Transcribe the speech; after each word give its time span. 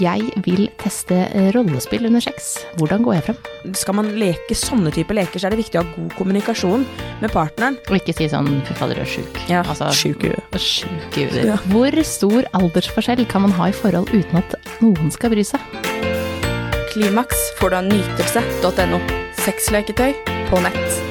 Jeg 0.00 0.30
vil 0.44 0.68
teste 0.80 1.16
rollespill 1.54 2.06
under 2.08 2.22
sex. 2.24 2.64
Hvordan 2.78 3.04
går 3.04 3.14
jeg 3.18 3.24
frem? 3.28 3.74
Skal 3.78 3.96
man 3.98 4.10
leke 4.18 4.56
sånne 4.56 4.92
typer 4.94 5.18
leker, 5.18 5.38
så 5.38 5.46
er 5.48 5.54
det 5.54 5.60
viktig 5.62 5.80
å 5.80 5.84
ha 5.84 5.92
god 5.94 6.14
kommunikasjon 6.18 6.86
med 7.22 7.32
partneren. 7.34 7.78
Og 7.88 7.98
ikke 8.00 8.14
si 8.16 8.28
sånn 8.32 8.62
'fy 8.64 8.74
fader, 8.74 8.94
du 8.96 9.02
er 9.02 9.10
sjuk'. 9.12 9.40
Altså, 9.68 9.90
sjuk 9.92 10.22
huet. 10.24 11.46
Ja. 11.46 11.58
Hvor 11.70 11.92
stor 12.04 12.42
aldersforskjell 12.52 13.26
kan 13.28 13.42
man 13.42 13.52
ha 13.52 13.68
i 13.68 13.72
forhold 13.72 14.08
uten 14.12 14.36
at 14.40 14.54
noen 14.80 15.10
skal 15.12 15.30
bry 15.30 15.44
seg? 15.44 15.60
Klimaks 16.94 17.36
får 17.58 17.70
du 17.70 17.76
av 17.76 17.84
nytelse.no. 17.84 19.00
Sexleketøy 19.44 20.14
på 20.48 20.62
nett. 20.62 21.03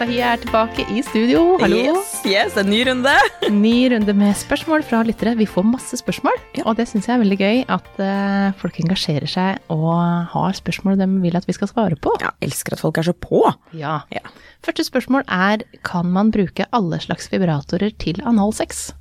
Sahia 0.00 0.30
er 0.32 0.38
tilbake 0.40 0.86
i 0.96 1.02
studio. 1.04 1.40
Hallo. 1.60 1.76
Yes, 1.76 2.12
yes, 2.24 2.54
en 2.56 2.70
ny 2.72 2.78
runde. 2.88 3.12
Ny 3.52 3.90
runde 3.92 4.14
med 4.16 4.32
spørsmål 4.40 4.80
fra 4.88 5.02
lyttere. 5.04 5.34
Vi 5.36 5.44
får 5.44 5.66
masse 5.68 5.98
spørsmål, 6.00 6.38
Ja. 6.56 6.62
og 6.64 6.78
det 6.78 6.86
syns 6.88 7.04
jeg 7.04 7.18
er 7.18 7.20
veldig 7.20 7.36
gøy 7.36 7.58
at 7.68 7.90
uh, 8.00 8.46
folk 8.56 8.78
engasjerer 8.80 9.28
seg 9.28 9.58
og 9.68 9.90
har 10.32 10.56
spørsmål 10.56 10.96
de 11.02 11.08
vil 11.20 11.36
at 11.36 11.44
vi 11.44 11.52
skal 11.52 11.68
svare 11.68 11.98
på. 12.00 12.14
Ja, 12.24 12.30
elsker 12.40 12.78
at 12.78 12.80
folk 12.80 12.96
er 12.96 13.10
så 13.10 13.12
på. 13.12 13.42
Ja. 13.76 13.98
Ja. 14.08 14.24
Første 14.64 14.88
spørsmål 14.88 15.28
er 15.28 15.66
kan 15.84 16.08
man 16.16 16.32
bruke 16.32 16.64
alle 16.72 16.96
slags 17.04 17.28
vibratorer 17.28 17.92
til 18.00 18.24
analsex? 18.24 18.94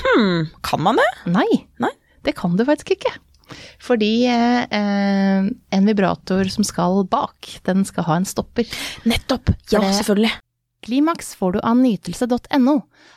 Hmm, 0.00 0.48
kan 0.64 0.80
man 0.80 0.96
det? 0.96 1.10
Nei, 1.28 1.66
Nei. 1.78 1.92
det 2.24 2.38
kan 2.40 2.56
du 2.56 2.64
faktisk 2.64 2.96
ikke. 2.96 3.12
Fordi 3.82 4.26
eh, 4.30 4.64
eh, 4.70 5.50
en 5.78 5.86
vibrator 5.90 6.48
som 6.52 6.64
skal 6.66 7.04
bak, 7.10 7.50
den 7.68 7.84
skal 7.88 8.04
ha 8.08 8.16
en 8.20 8.24
stopper. 8.28 8.66
Nettopp. 9.04 9.54
Ja, 9.72 9.80
det- 9.80 9.94
selvfølgelig. 10.00 10.32
Klimaks 10.86 11.32
får 11.34 11.56
du 11.56 11.60
av 11.66 11.76
nytelse.no. 11.80 12.76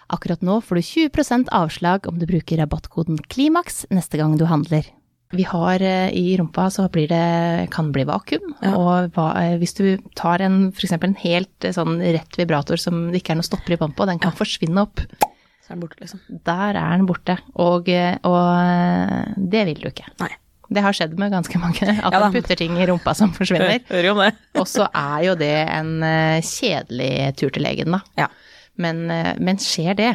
Akkurat 0.09 0.41
nå 0.41 0.55
får 0.65 0.79
du 0.79 0.81
20% 0.81 1.49
avslag 1.53 2.07
om 2.09 2.17
du 2.17 2.25
bruker 2.25 2.57
rabattkoden 2.57 3.19
KLIMAKS 3.29 3.83
neste 3.93 4.17
gang 4.17 4.37
du 4.39 4.45
handler. 4.49 4.87
Vi 5.31 5.43
har 5.45 5.77
eh, 5.85 6.09
i 6.17 6.33
rumpa 6.39 6.71
så 6.73 6.87
blir 6.89 7.05
det, 7.11 7.69
kan 7.69 7.91
bli 7.93 8.01
vakuum, 8.09 8.55
Ja. 8.65 8.71
og 8.73 9.11
hva, 9.13 9.27
eh, 9.37 9.57
hvis 9.61 9.75
du 9.77 9.99
tar 10.17 10.41
en, 10.41 10.71
f.eks. 10.73 10.95
en 10.97 11.13
helt 11.21 11.67
sånn 11.75 11.99
rett 12.01 12.33
vibrator 12.39 12.81
som 12.81 13.11
det 13.11 13.21
ikke 13.21 13.35
er 13.35 13.41
noe 13.43 13.45
stopper 13.45 13.75
i 13.75 13.77
bånd 13.77 13.93
på, 13.95 14.07
den 14.09 14.17
kan 14.17 14.33
forsvinne 14.33 14.81
opp. 14.87 15.03
Så 15.69 15.75
er 15.75 15.77
den 15.77 15.83
borte, 15.83 15.99
liksom. 16.01 16.19
Der 16.49 16.77
er 16.81 16.93
den 16.97 17.05
borte, 17.05 17.33
og, 17.61 17.89
eh, 17.93 18.15
og 18.25 18.45
eh, 18.57 19.35
det 19.53 19.67
vil 19.67 19.83
du 19.83 19.89
ikke. 19.91 20.07
Nei. 20.17 20.31
Det 20.69 20.81
har 20.81 20.93
skjedd 20.97 21.13
med 21.21 21.29
ganske 21.33 21.61
mange, 21.61 21.85
at 21.93 22.13
Ja 22.13 22.21
man 22.21 22.33
putter 22.33 22.57
ting 22.57 22.73
i 22.77 22.87
rumpa 22.89 23.13
som 23.17 23.29
forsvinner. 23.33 23.77
Hører 23.91 24.09
om 24.15 24.21
det. 24.23 24.31
Og 24.57 24.65
så 24.69 24.87
er 24.89 25.27
jo 25.27 25.35
det 25.37 25.53
en 25.69 25.91
eh, 26.05 26.41
kjedelig 26.45 27.11
tur 27.37 27.53
til 27.53 27.65
legen, 27.65 27.93
da. 27.93 28.01
Ja. 28.17 28.27
Men, 28.81 29.05
men 29.37 29.61
skjer 29.61 29.93
det, 29.99 30.09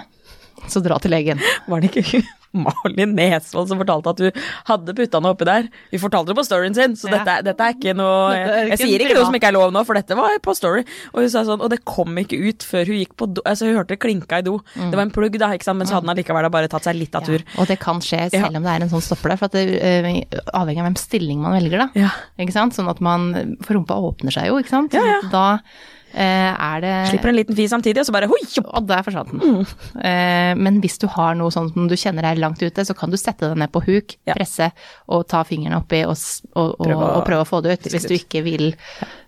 så 0.73 0.83
dra 0.83 0.99
til 1.03 1.15
legen. 1.15 1.43
Var 1.71 1.83
det 1.85 1.93
ikke 1.93 2.23
Malin 2.55 3.15
Nesvold 3.19 3.71
som 3.71 3.81
fortalte 3.81 4.13
at 4.15 4.21
du 4.23 4.43
hadde 4.71 4.95
putta 4.97 5.21
noe 5.23 5.35
oppi 5.35 5.47
der? 5.49 5.69
Hun 5.93 6.03
fortalte 6.03 6.33
det 6.33 6.39
på 6.39 6.45
storyen 6.47 6.77
sin, 6.77 6.95
så 6.99 7.11
Ja. 7.11 7.19
dette, 7.19 7.37
dette 7.51 7.67
er 7.67 7.75
ikke 7.77 7.95
noe 7.99 8.33
er 8.35 8.71
ikke 8.71 8.79
Jeg 8.79 8.81
sier 8.85 9.05
ikke 9.05 9.19
noe 9.19 9.27
som 9.29 9.39
ikke 9.39 9.51
er 9.51 9.57
lov 9.59 9.73
nå, 9.75 9.85
for 9.87 9.99
dette 9.99 10.17
var 10.19 10.39
på 10.45 10.55
story. 10.57 10.85
Og 11.13 11.23
hun 11.25 11.31
sa 11.33 11.45
sånn, 11.49 11.61
og 11.65 11.71
det 11.75 11.81
kom 11.89 12.15
ikke 12.23 12.39
ut 12.39 12.67
før 12.67 12.87
hun 12.93 13.01
gikk 13.03 13.17
på 13.21 13.29
do. 13.35 13.43
Altså 13.45 13.69
hun 13.69 13.77
hørte 13.81 13.95
det 13.95 14.01
klinka 14.05 14.39
i 14.41 14.47
do. 14.47 14.59
Det 14.75 14.95
var 14.95 15.05
en 15.07 15.15
plugg, 15.15 15.39
da, 15.43 15.51
ikke 15.57 15.69
sant, 15.69 15.79
men 15.83 15.91
så 15.91 15.99
hadde 15.99 16.07
den 16.09 16.15
allikevel 16.17 16.51
bare 16.55 16.71
tatt 16.73 16.87
seg 16.87 16.97
litt 16.99 17.15
av 17.19 17.27
tur. 17.27 17.43
Ja, 17.43 17.61
og 17.61 17.71
det 17.71 17.79
kan 17.83 18.01
skje 18.05 18.31
selv 18.31 18.55
om 18.57 18.63
det 18.67 18.73
er 18.77 18.87
en 18.87 18.93
sånn 18.93 19.05
stopper 19.05 19.35
der, 19.35 19.41
for 19.41 19.51
at 19.51 19.59
det 19.59 19.67
uh, 19.83 20.39
avhenger 20.61 20.85
av 20.85 20.89
hvem 20.91 20.99
stilling 21.01 21.43
man 21.43 21.57
velger, 21.59 21.85
da. 21.87 21.89
Ja. 21.99 22.13
Ikke 22.39 22.55
sant? 22.55 22.75
Sånn 22.77 22.89
at 22.91 23.01
man 23.05 23.57
For 23.65 23.77
rumpa 23.77 23.97
åpner 23.99 24.33
seg 24.35 24.49
jo, 24.51 24.59
ikke 24.63 24.73
sant? 24.73 24.95
Ja. 24.95 25.19
Da 25.33 25.45
eh, 25.59 25.93
er 26.15 26.81
det 26.85 26.93
Slipper 27.11 27.33
en 27.33 27.39
liten 27.41 27.57
fis 27.59 27.73
samtidig, 27.75 28.01
og 28.05 28.07
så 28.09 28.15
bare 28.15 28.29
hoi! 28.31 28.39
Og 28.65 28.87
der 28.87 29.03
forsvant 29.07 29.33
den. 29.33 29.65
Mm. 29.65 30.61
men 30.63 30.81
hvis 30.85 30.99
du 31.03 31.09
har 31.11 31.35
noe 31.39 31.51
sånn 31.51 31.73
som 31.75 31.89
du 31.91 31.97
kjenner 31.99 32.25
er 32.31 32.39
langt 32.41 32.63
ute, 32.63 32.85
så 32.87 32.95
kan 32.97 33.11
du 33.11 33.17
sette 33.19 33.49
deg 33.51 33.59
ned 33.59 33.73
på 33.75 33.83
huk, 33.87 34.17
Ja. 34.29 34.35
presse 34.39 34.71
og 35.09 35.27
ta 35.29 35.43
fingrene 35.45 35.81
oppi 35.83 36.05
og, 36.07 36.15
og, 36.55 36.77
og, 36.79 36.87
Prøve 36.87 37.03
å- 37.03 37.13
og 37.19 37.27
prøve 37.27 37.43
å 37.45 37.49
få 37.51 37.63
det 37.65 37.73
ut. 37.79 37.91
Hvis 37.93 38.07
du 38.09 38.15
ikke 38.15 38.43
vil 38.47 38.71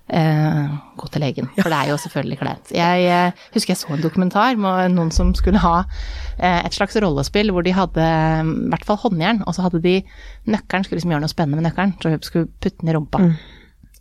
eh, 0.09 0.69
gå 0.97 1.09
til 1.11 1.21
legen. 1.25 1.49
For 1.59 1.69
det 1.73 1.79
er 1.81 1.91
jo 1.91 1.97
selvfølgelig 1.99 2.39
kleint. 2.39 2.71
Jeg 2.77 3.07
eh, 3.11 3.33
husker 3.57 3.75
jeg 3.75 3.81
så 3.81 3.91
en 3.97 4.05
dokumentar 4.05 4.57
med 4.61 4.95
noen 4.95 5.11
som 5.15 5.33
skulle 5.35 5.59
ha 5.65 5.81
eh, 6.39 6.61
et 6.65 6.77
slags 6.77 6.95
rollespill 7.03 7.51
hvor 7.55 7.67
de 7.67 7.75
hadde 7.77 7.99
eh, 8.07 8.43
i 8.47 8.71
hvert 8.71 8.87
fall 8.87 9.01
håndjern, 9.03 9.43
og 9.47 9.57
så 9.57 9.67
hadde 9.67 9.83
de 9.83 9.97
nøkkelen, 10.47 10.87
skulle 10.87 11.01
liksom 11.01 11.15
gjøre 11.17 11.25
noe 11.27 11.35
spennende 11.35 11.59
med 11.61 11.69
nøkkelen, 11.71 11.97
så 12.03 12.15
hun 12.15 12.23
skulle 12.27 12.51
putte 12.63 12.79
den 12.85 12.93
i 12.93 12.97
rumpa. 12.97 13.25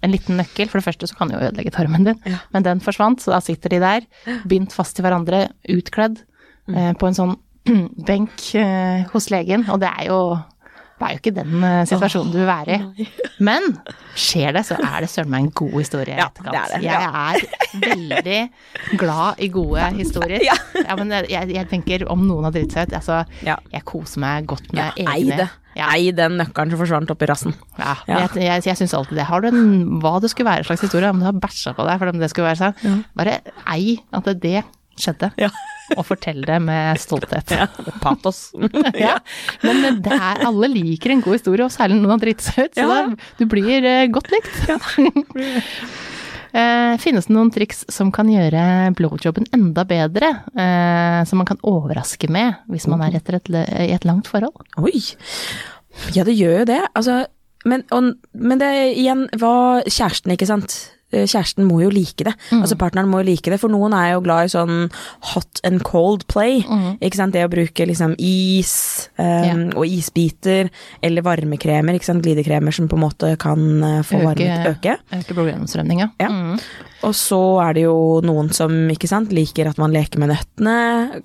En 0.05 0.13
liten 0.13 0.38
nøkkel, 0.38 0.69
for 0.69 0.77
det 0.79 0.85
første 0.85 1.09
så 1.09 1.17
kan 1.17 1.31
det 1.31 1.39
jo 1.39 1.47
ødelegge 1.47 1.71
tarmen 1.73 2.05
din, 2.05 2.19
Ja. 2.29 2.38
men 2.53 2.63
den 2.67 2.81
forsvant, 2.85 3.23
så 3.25 3.33
da 3.33 3.39
sitter 3.41 3.73
de 3.73 3.79
der, 3.81 4.05
bindt 4.47 4.73
fast 4.77 4.95
til 4.95 5.05
hverandre, 5.07 5.47
utkledd, 5.73 6.19
eh, 6.69 6.91
på 7.01 7.07
en 7.09 7.17
sånn 7.17 7.35
benk 8.07 8.51
eh, 8.61 9.07
hos 9.11 9.31
legen, 9.33 9.66
og 9.73 9.79
det 9.81 9.89
er 9.89 10.11
jo 10.11 10.19
det 10.95 11.03
er 11.07 11.11
jo 11.11 11.19
ikke 11.19 11.31
den 11.35 11.63
eh, 11.67 11.81
situasjonen 11.89 12.29
du 12.31 12.38
vil 12.39 12.47
være 12.47 12.75
i. 13.03 13.06
Men 13.47 13.66
skjer 14.16 14.56
det, 14.56 14.61
så 14.67 14.78
er 14.79 15.03
det 15.03 15.09
søren 15.11 15.29
meg 15.33 15.44
en 15.44 15.50
god 15.59 15.73
historie 15.75 16.16
i 16.16 16.22
Ja, 16.22 16.29
etterkant. 16.29 16.72
det 16.72 16.78
er 16.78 16.85
Jeg 16.85 17.01
er 17.11 17.81
veldig 17.83 18.97
glad 19.01 19.41
i 19.44 19.50
gode 19.51 19.89
historier. 19.97 20.39
Ja. 20.45 20.55
men 20.95 21.11
jeg, 21.28 21.50
jeg 21.51 21.67
tenker 21.72 22.05
om 22.11 22.23
noen 22.28 22.47
har 22.47 22.55
dritt 22.55 22.72
seg 22.75 22.88
ut, 22.88 22.95
altså 23.01 23.22
jeg 23.44 23.84
koser 23.88 24.23
meg 24.23 24.47
godt 24.47 24.72
Ja, 24.72 24.91
med 24.95 25.03
ei 25.03 25.19
egne 25.19 25.41
det. 25.44 25.50
Ja. 25.75 25.89
Ei 25.91 26.11
den 26.16 26.38
nøkkelen 26.39 26.72
som 26.72 26.79
forsvant 26.79 27.11
oppi 27.11 27.28
rassen. 27.28 27.51
Ja, 27.75 27.97
Ja. 28.07 28.22
jeg, 28.23 28.45
jeg, 28.45 28.63
jeg 28.69 28.79
syns 28.79 28.94
alltid 28.95 29.19
det. 29.19 29.25
Har 29.28 29.44
du 29.44 29.50
en, 29.51 30.00
hva 30.00 30.13
det 30.23 30.29
skulle 30.31 30.47
være 30.47 30.63
slags 30.69 30.85
historie, 30.88 31.09
om 31.11 31.19
du 31.19 31.28
har 31.28 31.35
bæsja 31.35 31.73
på 31.75 31.84
deg 31.89 32.00
for 32.00 32.13
om 32.13 32.22
det 32.23 32.29
skulle 32.31 32.47
være 32.53 32.61
sånn, 32.72 33.01
bare 33.19 33.41
ei 33.75 33.97
at 34.16 34.29
det, 34.31 34.38
det 34.47 34.61
skjedde. 34.95 35.34
Ja. 35.44 35.51
Og 36.00 36.06
fortell 36.07 36.41
det 36.46 36.57
med 36.66 37.01
stolthet. 37.01 37.56
Ja, 37.56 37.68
patos. 38.03 38.50
Ja. 39.06 39.18
Men 39.66 40.01
det 40.03 40.16
er, 40.16 40.41
alle 40.47 40.69
liker 40.72 41.13
en 41.13 41.23
god 41.25 41.38
historie, 41.38 41.66
og 41.66 41.73
særlig 41.73 42.00
når 42.00 42.16
har 42.16 42.23
dritt 42.23 42.46
seg 42.46 42.68
ut, 42.68 42.78
så 42.78 42.88
da, 42.90 43.29
du 43.40 43.46
blir 43.50 43.85
eh, 43.85 44.07
godt 44.13 44.31
likt. 44.34 44.57
Eh, 46.56 46.96
finnes 47.03 47.28
det 47.28 47.35
noen 47.35 47.51
triks 47.51 47.84
som 47.91 48.13
kan 48.16 48.29
gjøre 48.31 48.94
blowjobben 48.96 49.50
enda 49.56 49.84
bedre, 49.88 50.29
eh, 50.56 51.22
som 51.28 51.41
man 51.41 51.50
kan 51.50 51.59
overraske 51.68 52.29
med 52.31 52.62
hvis 52.72 52.88
man 52.91 53.03
er 53.03 53.17
etter 53.19 53.41
et, 53.41 53.52
i 53.52 53.91
et 53.91 54.07
langt 54.07 54.29
forhold? 54.31 54.63
Oi. 54.79 55.03
Ja, 56.16 56.23
det 56.23 56.38
gjør 56.38 56.62
jo 56.62 56.69
det. 56.69 56.81
Altså, 56.96 57.25
men, 57.67 57.84
og, 57.91 58.13
men 58.31 58.62
det 58.62 58.72
igjen 58.96 59.25
var 59.41 59.84
kjæresten, 59.90 60.31
ikke 60.35 60.47
sant. 60.47 60.78
Eh, 61.13 61.25
Kjæresten 61.29 61.67
må 61.67 61.79
jo 61.83 61.91
like 61.93 62.25
det. 62.27 62.33
Altså 62.55 62.77
Partneren 62.79 63.09
må 63.11 63.21
jo 63.21 63.29
like 63.29 63.51
det, 63.53 63.59
for 63.61 63.71
noen 63.73 63.93
er 63.97 64.13
jo 64.16 64.23
glad 64.25 64.47
i 64.47 64.53
sånn 64.55 64.88
hot 65.33 65.61
and 65.67 65.83
cold 65.85 66.25
play. 66.31 66.63
Ikke 66.99 67.19
sant? 67.19 67.35
Det 67.35 67.45
å 67.45 67.51
bruke 67.51 67.88
liksom 67.88 68.16
is 68.17 68.73
um, 69.19 69.25
yeah. 69.25 69.61
og 69.75 69.85
isbiter, 69.85 70.71
eller 71.05 71.25
varmekremer, 71.25 71.97
ikke 71.97 72.09
sant? 72.09 72.23
glidekremer 72.25 72.73
som 72.75 72.89
på 72.89 72.97
en 72.97 73.05
måte 73.05 73.35
kan 73.41 73.61
få 74.07 74.19
øke, 74.21 74.25
varmet 74.25 74.69
øke. 74.73 74.97
Øke 75.13 75.38
blodgjennomstrømninga. 75.38 76.11
Ja. 76.23 76.31
Mm. 76.31 76.59
Og 77.05 77.13
så 77.13 77.39
er 77.61 77.75
det 77.77 77.83
jo 77.83 77.97
noen 78.25 78.49
som 78.55 78.72
ikke 78.89 79.09
sant, 79.09 79.33
liker 79.35 79.69
at 79.69 79.79
man 79.81 79.93
leker 79.93 80.22
med 80.22 80.31
nøttene. 80.31 80.75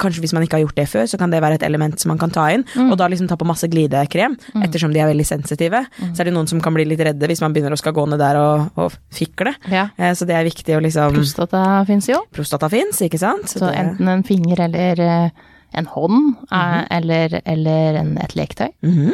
Kanskje 0.01 0.25
hvis 0.25 0.35
man 0.37 0.45
ikke 0.45 0.59
har 0.59 0.65
gjort 0.67 0.81
det 0.81 0.87
før, 0.91 1.07
så 1.09 1.21
kan 1.21 1.33
det 1.33 1.41
være 1.41 1.61
et 1.61 1.65
element 1.67 1.97
som 2.01 2.13
man 2.13 2.21
kan 2.21 2.33
ta 2.35 2.49
inn. 2.53 2.67
Og 2.89 2.97
da 3.01 3.09
liksom 3.11 3.31
ta 3.31 3.39
på 3.41 3.49
masse 3.49 3.69
glidekrem, 3.71 4.37
ettersom 4.61 4.93
de 4.93 5.01
er 5.01 5.09
veldig 5.11 5.27
sensitive. 5.27 5.85
Så 6.11 6.21
er 6.21 6.29
det 6.29 6.37
noen 6.37 6.51
som 6.51 6.61
kan 6.63 6.77
bli 6.77 6.85
litt 6.89 7.01
redde 7.07 7.31
hvis 7.31 7.41
man 7.45 7.57
begynner 7.57 7.77
å 7.77 7.81
skal 7.81 7.97
gå 7.97 8.05
ned 8.11 8.21
der 8.21 8.41
og, 8.41 8.69
og 8.81 8.99
fikle. 9.15 9.55
Ja. 9.71 9.89
Eh, 9.99 10.13
Så 10.15 10.27
det 10.27 10.35
er 10.37 10.45
viktig 10.45 10.77
å 10.77 10.83
liksom 10.83 11.15
Prostata 11.15 11.85
fins 11.87 12.09
jo. 12.09 12.21
Prostata 12.33 12.69
fins, 12.71 13.01
ikke 13.03 13.19
sant? 13.19 13.49
Så 13.49 13.61
det, 13.61 13.75
enten 13.77 14.09
en 14.09 14.23
finger 14.27 14.61
eller 14.67 15.01
eh, 15.01 15.31
en 15.75 15.87
hånd, 15.87 16.37
eh, 16.53 16.83
eller, 16.91 17.41
eller 17.47 17.95
en, 18.01 18.17
et 18.19 18.35
leketøy. 18.35 18.73
Mm 18.83 18.95
-hmm. 18.97 19.13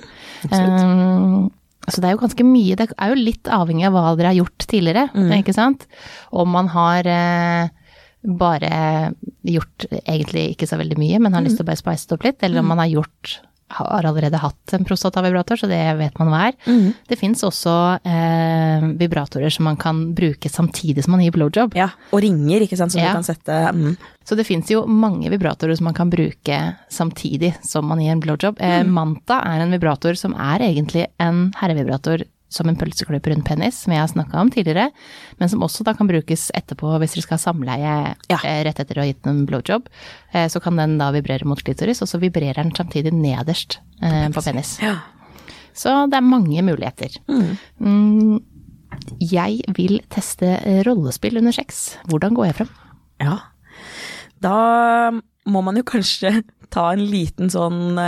Um, 0.51 1.51
så 1.89 2.01
det 2.01 2.05
er 2.09 2.13
jo 2.17 2.19
ganske 2.27 2.45
mye, 2.45 2.77
det 2.77 2.89
er 2.99 3.09
jo 3.09 3.15
litt 3.15 3.45
avhengig 3.53 3.87
av 3.87 3.93
hva 3.93 4.17
dere 4.17 4.27
har 4.33 4.35
gjort 4.45 4.59
tidligere, 4.67 5.09
Mm. 5.15 5.33
ikke 5.45 5.55
sant? 5.55 5.87
Om 6.33 6.49
man 6.49 6.69
har 6.69 7.07
eh, 7.07 7.69
bare 8.25 9.13
gjort 9.45 9.87
egentlig 10.09 10.57
ikke 10.57 10.67
så 10.67 10.77
veldig 10.79 10.99
mye, 10.99 11.19
men 11.21 11.33
har 11.33 11.43
Mm. 11.43 11.47
lyst 11.49 11.57
til 11.59 11.65
å 11.65 11.67
bare 11.67 11.77
spice 11.77 12.07
det 12.09 12.13
opp 12.19 12.25
litt, 12.25 12.43
eller 12.43 12.59
om 12.61 12.67
man 12.67 12.79
har 12.79 12.89
gjort 12.89 13.41
har 13.69 14.07
allerede 14.07 14.39
hatt 14.39 14.73
en 14.77 14.85
prostatavibrator, 14.87 15.57
så 15.59 15.67
det 15.71 15.81
vet 15.99 16.19
man 16.21 16.29
hva 16.31 16.43
er. 16.49 16.59
Mm. 16.71 16.93
Det 17.09 17.19
fins 17.19 17.43
også 17.47 17.73
eh, 18.07 18.87
vibratorer 19.01 19.51
som 19.51 19.67
man 19.67 19.77
kan 19.81 20.05
bruke 20.15 20.51
samtidig 20.51 21.03
som 21.05 21.17
man 21.17 21.25
gir 21.25 21.35
blowjob. 21.35 21.75
Ja, 21.79 21.89
og 22.13 22.23
ringer, 22.23 22.63
ikke 22.63 22.79
sant, 22.79 22.95
som 22.95 23.03
Ja. 23.03 23.11
du 23.11 23.21
kan 23.21 23.27
sette 23.27 23.59
mm. 23.75 23.97
Så 24.27 24.35
det 24.35 24.43
fins 24.47 24.67
jo 24.73 24.81
mange 24.91 25.31
vibratorer 25.31 25.77
som 25.79 25.85
man 25.87 25.95
kan 25.95 26.11
bruke 26.11 26.57
samtidig 26.91 27.53
som 27.63 27.87
man 27.87 28.01
gir 28.03 28.11
en 28.11 28.23
blowjob. 28.23 28.57
Eh, 28.59 28.83
Manta 28.83 29.39
er 29.47 29.63
en 29.63 29.71
vibrator 29.71 30.19
som 30.19 30.35
er 30.35 30.65
egentlig 30.67 31.07
en 31.23 31.53
herrevibrator 31.61 32.25
som 32.49 32.69
en 32.71 32.77
pølseklubb 32.79 33.27
rundt 33.27 33.45
penis, 33.49 33.81
som 33.83 33.93
jeg 33.93 34.01
har 34.05 34.09
snakka 34.13 34.39
om 34.41 34.51
tidligere, 34.55 34.91
men 35.41 35.49
som 35.51 35.65
også 35.67 35.83
da 35.85 35.93
kan 35.99 36.07
brukes 36.07 36.49
etterpå 36.55 36.93
hvis 37.03 37.17
dere 37.17 37.25
skal 37.27 37.39
ha 37.39 37.43
samleie 37.43 37.95
Ja. 38.31 38.39
eh, 38.45 38.61
rett 38.65 38.79
etter 38.81 39.01
å 39.01 39.03
ha 39.03 39.07
gitt 39.11 39.27
en 39.27 39.45
blowjob. 39.49 39.89
Eh, 40.33 40.47
så 40.49 40.63
kan 40.63 40.77
den 40.79 40.97
da 40.99 41.11
vibrere 41.11 41.45
mot 41.45 41.59
klitoris, 41.63 42.03
og 42.03 42.09
så 42.09 42.21
vibrerer 42.23 42.55
den 42.63 42.71
samtidig 42.77 43.13
nederst 43.13 43.81
eh, 44.03 44.29
på 44.31 44.43
penis. 44.47 44.77
Ja. 44.81 44.99
Så 45.77 45.93
det 46.09 46.17
er 46.17 46.25
mange 46.25 46.63
muligheter. 46.65 47.19
Mm, 47.29 48.41
jeg 49.21 49.61
vil 49.77 49.99
teste 50.09 50.55
rollespill 50.87 51.37
under 51.43 51.53
sex. 51.53 51.97
Hvordan 52.09 52.33
går 52.39 52.47
jeg 52.49 52.55
frem? 52.63 52.71
Ja. 53.21 53.39
Da 54.41 55.11
må 55.47 55.63
man 55.67 55.77
jo 55.77 55.83
kanskje 55.87 56.45
ta 56.73 56.93
en 56.95 57.05
liten 57.11 57.51
sånn 57.53 57.99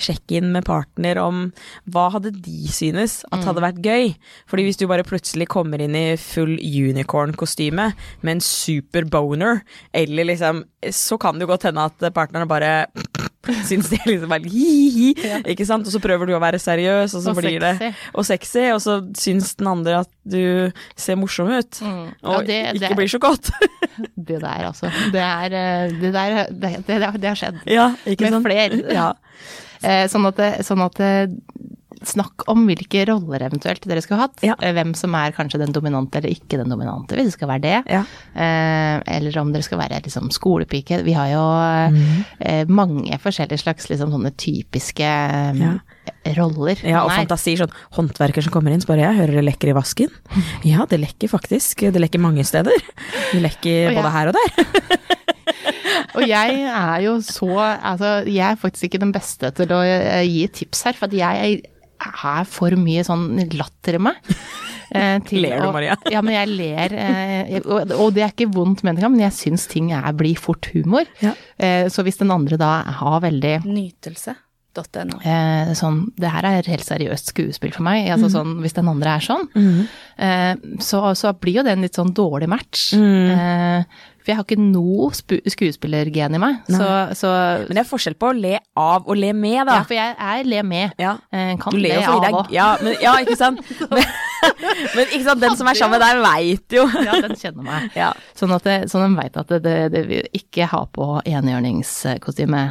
check-in 0.00 0.50
med 0.54 0.64
partner 0.66 1.18
om 1.22 1.52
hva 1.90 2.08
hadde 2.16 2.32
de 2.42 2.66
synes 2.72 3.20
at 3.30 3.44
hadde 3.46 3.62
vært 3.64 3.80
gøy. 3.84 4.14
Fordi 4.50 4.64
hvis 4.66 4.80
du 4.80 4.86
bare 4.90 5.04
plutselig 5.06 5.46
kommer 5.52 5.80
inn 5.84 5.94
i 5.98 6.16
full 6.20 6.56
unicorn-kostyme 6.58 7.90
med 8.22 8.32
en 8.36 8.40
super 8.44 9.04
boner, 9.10 9.62
eller 9.94 10.24
liksom 10.32 10.64
Så 10.90 11.18
kan 11.20 11.36
det 11.36 11.44
jo 11.44 11.50
godt 11.50 11.66
hende 11.68 11.82
at 11.84 12.00
partneren 12.16 12.48
bare 12.48 12.86
syns 13.68 13.90
det 13.92 13.98
liksom 14.08 14.32
er 14.32 14.46
hi-hi, 14.48 15.10
ikke 15.52 15.66
sant. 15.68 15.84
Og 15.84 15.92
så 15.92 16.00
prøver 16.00 16.26
du 16.30 16.32
å 16.32 16.40
være 16.40 16.56
seriøs, 16.60 17.12
og 17.18 17.20
så 17.24 17.34
Og 17.34 17.36
blir 17.42 17.58
det 17.60 17.74
sexy. 17.76 18.08
Og 18.16 18.24
sexy, 18.28 18.62
og 18.72 18.80
så 18.80 18.94
syns 19.20 19.50
den 19.60 19.68
andre 19.68 19.98
at 20.06 20.10
du 20.24 20.72
ser 20.96 21.18
morsom 21.20 21.52
ut. 21.52 21.82
Mm. 21.84 22.06
Og 22.24 22.32
Ja, 22.32 22.40
det- 22.48 22.74
ikke 22.78 22.88
det- 22.88 22.96
blir 22.96 23.12
så 23.12 23.20
godt. 23.20 23.50
Det 24.16 24.38
der, 24.40 24.64
altså. 24.64 24.88
Det 25.12 25.20
er 25.20 25.52
eh, 25.52 25.90
Det 26.00 26.12
der 26.14 26.46
Det, 26.48 26.70
det, 26.86 27.20
det 27.20 27.28
har 27.28 27.36
skjedd. 27.36 27.58
ja, 27.68 27.90
ikke 28.06 28.24
Med 28.30 28.32
sant. 28.32 28.46
flere. 28.46 28.94
Ja. 28.94 29.12
Eh, 29.82 30.06
Sånn 30.10 30.26
at, 30.28 30.40
sånn 30.66 30.82
at 30.84 30.98
Snakk 32.00 32.46
om 32.48 32.62
hvilke 32.64 33.02
roller 33.10 33.42
eventuelt 33.44 33.84
dere 33.84 34.00
skulle 34.00 34.22
hatt. 34.22 34.38
Ja. 34.44 34.54
Eh, 34.64 34.72
Hvem 34.72 34.94
som 34.96 35.12
er 35.18 35.34
kanskje 35.36 35.60
den 35.60 35.74
dominante 35.76 36.16
eller 36.20 36.32
ikke 36.32 36.56
den 36.56 36.72
dominante, 36.72 37.16
hvis 37.18 37.28
det 37.28 37.34
skal 37.34 37.50
være 37.50 37.64
det. 37.66 37.80
Ja. 37.92 38.00
Eh, 38.32 39.02
eller 39.18 39.36
om 39.42 39.50
dere 39.52 39.66
skal 39.66 39.82
være 39.82 40.00
liksom 40.06 40.30
skolepike. 40.32 41.02
Vi 41.04 41.16
har 41.16 41.28
jo 41.34 41.44
mm. 41.92 42.24
eh, 42.38 42.72
mange 42.72 43.20
forskjellige 43.20 43.60
slags 43.60 43.90
liksom 43.92 44.14
sånne 44.16 44.32
typiske 44.40 45.10
ja. 45.60 45.74
roller. 46.38 46.80
Ja, 46.80 47.04
og 47.04 47.12
Nei. 47.12 47.20
fantasier. 47.20 47.66
Sånn 47.66 47.76
håndverker 47.98 48.48
som 48.48 48.56
kommer 48.56 48.72
inn, 48.72 48.80
så 48.80 48.94
bare 48.94 49.04
jeg 49.04 49.20
hører 49.20 49.42
det 49.42 49.46
lekker 49.50 49.74
i 49.74 49.76
vasken. 49.76 50.20
Ja, 50.70 50.88
det 50.88 51.02
lekker 51.02 51.28
faktisk. 51.28 51.84
Det 51.92 52.00
lekker 52.00 52.20
mange 52.22 52.44
steder. 52.48 52.80
Det 53.30 53.44
lekker 53.44 53.96
både 53.98 54.16
her 54.16 54.32
og 54.32 54.40
der. 54.40 55.16
Og 56.16 56.24
jeg 56.26 56.62
er 56.66 57.02
jo 57.04 57.16
så 57.24 57.50
Altså, 57.60 58.14
jeg 58.28 58.46
er 58.52 58.58
faktisk 58.60 58.88
ikke 58.90 59.02
den 59.04 59.12
beste 59.14 59.50
til 59.56 59.72
å 59.76 59.82
eh, 59.84 60.24
gi 60.26 60.46
tips 60.62 60.82
her, 60.88 60.96
for 60.98 61.06
at 61.10 61.14
jeg 61.18 61.60
er 62.00 62.44
for 62.48 62.72
mye 62.80 63.02
sånn 63.04 63.26
latter 63.58 63.98
i 63.98 64.02
meg. 64.02 64.16
eh, 64.96 65.18
til 65.28 65.42
Ler 65.44 65.60
du, 65.60 65.66
å- 65.68 65.72
Maria? 65.76 65.96
Ja, 66.10 66.22
men 66.24 66.34
jeg 66.38 66.48
ler. 66.56 66.94
eh, 66.96 67.58
og, 67.64 67.92
og 67.92 68.14
det 68.16 68.24
er 68.24 68.32
ikke 68.34 68.48
vondt 68.54 68.82
ment 68.86 69.02
men 69.04 69.20
jeg 69.26 69.36
syns 69.36 69.66
ting 69.70 69.92
er, 69.92 70.08
blir 70.16 70.38
fort 70.40 70.70
humor. 70.74 71.04
Ja. 71.22 71.34
Eh, 71.60 71.88
så 71.92 72.02
hvis 72.06 72.18
den 72.22 72.32
andre 72.34 72.56
da 72.60 72.72
har 73.00 73.20
veldig 73.26 73.58
Nytelse.no. 73.68 75.20
eh, 75.26 75.72
sånn 75.76 76.00
Det 76.16 76.30
her 76.32 76.46
er 76.48 76.68
helt 76.72 76.86
seriøst 76.86 77.32
skuespill 77.34 77.72
for 77.76 77.84
meg. 77.86 78.08
Altså 78.14 78.30
sånn, 78.32 78.56
hvis 78.64 78.76
den 78.76 78.88
andre 78.90 79.16
er 79.18 79.24
sånn, 79.26 79.44
eh, 80.16 80.54
så, 80.80 81.02
så 81.18 81.32
blir 81.36 81.60
jo 81.60 81.64
det 81.66 81.74
en 81.76 81.84
litt 81.84 81.98
sånn 81.98 82.14
dårlig 82.16 82.48
match. 82.50 82.92
Eh, 82.96 83.82
for 84.20 84.30
jeg 84.32 84.36
har 84.38 84.44
ikke 84.44 84.60
noe 84.60 85.10
skuespillergen 85.50 86.34
i 86.36 86.40
meg. 86.42 86.58
Så, 86.68 86.88
så 87.16 87.30
Men 87.66 87.78
det 87.78 87.82
er 87.84 87.88
forskjell 87.88 88.16
på 88.20 88.30
å 88.30 88.36
le 88.36 88.58
av 88.78 89.08
og 89.08 89.16
le 89.16 89.32
med, 89.36 89.62
da. 89.66 89.78
Ja, 89.80 89.86
for 89.88 89.96
jeg 89.96 90.14
er 90.30 90.44
le 90.48 90.62
med. 90.66 90.92
Ja. 91.00 91.14
Eh, 91.32 91.54
kan 91.60 91.76
le 91.80 91.94
av 92.04 92.26
òg. 92.28 92.50
ja, 92.52 92.68
men, 92.84 92.96
ja, 93.02 93.14
ikke 93.24 93.38
sant? 93.40 93.62
Men, 94.40 94.54
men 94.96 95.10
ikke 95.12 95.24
sant, 95.26 95.40
den 95.42 95.52
som 95.58 95.68
er 95.68 95.76
sammen 95.76 95.98
med 95.98 96.00
deg, 96.00 96.20
veit 96.24 96.72
jo. 96.72 96.86
Ja, 97.04 97.18
den 97.20 97.34
kjenner 97.36 97.60
meg. 97.66 97.90
Ja. 97.92 98.06
Sånn 98.38 98.54
at 98.56 98.64
det, 98.64 98.76
sånn 98.88 99.02
den 99.04 99.16
veit 99.18 99.34
at 99.36 99.50
det, 99.52 99.58
det, 99.66 99.74
det 99.92 100.00
vil 100.08 100.22
ikke 100.38 100.64
ha 100.70 100.80
på 100.96 101.08
enhjørningskostyme. 101.28 102.62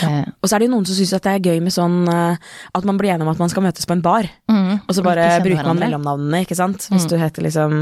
Eh, 0.00 0.22
Og 0.40 0.48
så 0.48 0.56
er 0.56 0.62
det 0.64 0.68
jo 0.70 0.72
noen 0.72 0.86
som 0.88 0.96
syns 0.96 1.12
at 1.18 1.26
det 1.28 1.34
er 1.36 1.50
gøy 1.52 1.60
med 1.66 1.74
sånn 1.74 1.98
eh, 2.08 2.54
at 2.80 2.88
man 2.88 2.96
blir 3.00 3.12
enig 3.12 3.26
om 3.26 3.32
at 3.34 3.42
man 3.44 3.52
skal 3.52 3.66
møtes 3.66 3.84
på 3.88 3.92
en 3.98 4.04
bar, 4.04 4.28
mm, 4.48 4.72
og 4.88 4.96
så 4.96 5.04
bare 5.04 5.26
bruker 5.44 5.60
man 5.60 5.76
hverandre. 5.76 5.84
mellomnavnene, 5.84 6.40
ikke 6.46 6.56
sant. 6.58 6.88
Hvis 6.94 7.04
du 7.12 7.18
heter 7.20 7.44
liksom 7.44 7.76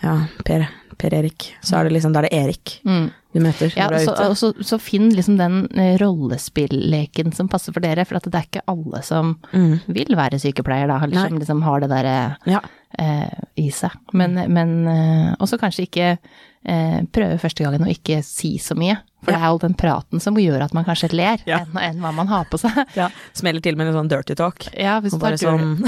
ja, 0.00 0.16
Per, 0.48 0.64
per 0.98 1.14
Erik, 1.14 1.52
så 1.62 1.78
er 1.80 1.84
det 1.88 1.96
liksom 1.98 2.12
da 2.14 2.20
er 2.24 2.28
det 2.28 2.32
Erik 2.38 2.80
Mm. 2.86 3.10
du 3.34 3.40
møter 3.44 3.72
Ja, 3.76 3.88
du 3.92 3.98
så, 4.04 4.14
så, 4.34 4.52
så 4.64 4.78
finn 4.80 5.10
liksom 5.14 5.36
den 5.38 5.66
rollespilleken 6.00 6.00
rollespillleken 6.00 7.32
som 7.36 7.48
passer 7.48 7.72
for 7.74 7.80
dere, 7.84 8.04
for 8.08 8.16
at 8.18 8.24
det 8.30 8.34
er 8.40 8.46
ikke 8.48 8.64
alle 8.68 9.02
som 9.04 9.36
Mm. 9.52 9.80
vil 9.86 10.16
være 10.16 10.38
sykepleier 10.40 10.88
da, 10.88 10.98
eller 11.02 11.14
Nei. 11.20 11.28
som 11.28 11.38
liksom 11.38 11.62
har 11.62 11.80
det 11.80 11.90
derre 11.90 12.36
Ja. 12.46 12.60
eh, 12.98 13.40
i 13.56 13.70
seg. 13.70 13.90
Men, 14.12 14.34
men 14.52 14.86
eh, 14.88 15.34
også 15.40 15.58
kanskje 15.60 15.86
ikke 15.86 16.18
eh, 16.66 17.02
prøve 17.12 17.38
første 17.38 17.62
gangen 17.64 17.84
å 17.84 17.90
ikke 17.92 18.22
si 18.24 18.56
så 18.58 18.74
mye. 18.76 18.96
For 19.22 19.32
det 19.34 19.40
er 19.42 19.50
jo 19.50 19.58
den 19.58 19.74
praten 19.74 20.20
som 20.22 20.36
gjør 20.38 20.62
at 20.64 20.74
man 20.74 20.84
kanskje 20.86 21.12
ler, 21.12 21.38
Ja. 21.46 21.58
enn, 21.64 21.76
enn 21.78 22.00
hva 22.00 22.12
man 22.14 22.28
har 22.28 22.44
på 22.50 22.58
seg. 22.62 22.72
ja. 22.96 23.08
Smeller 23.34 23.60
til 23.62 23.76
med 23.76 23.88
en 23.88 23.94
sånn 23.94 24.08
dirty 24.10 24.34
talk. 24.38 24.68
Ja, 24.76 25.00
hvis 25.00 25.12
du 25.12 25.18
tar 25.18 25.36
sånn 25.40 25.82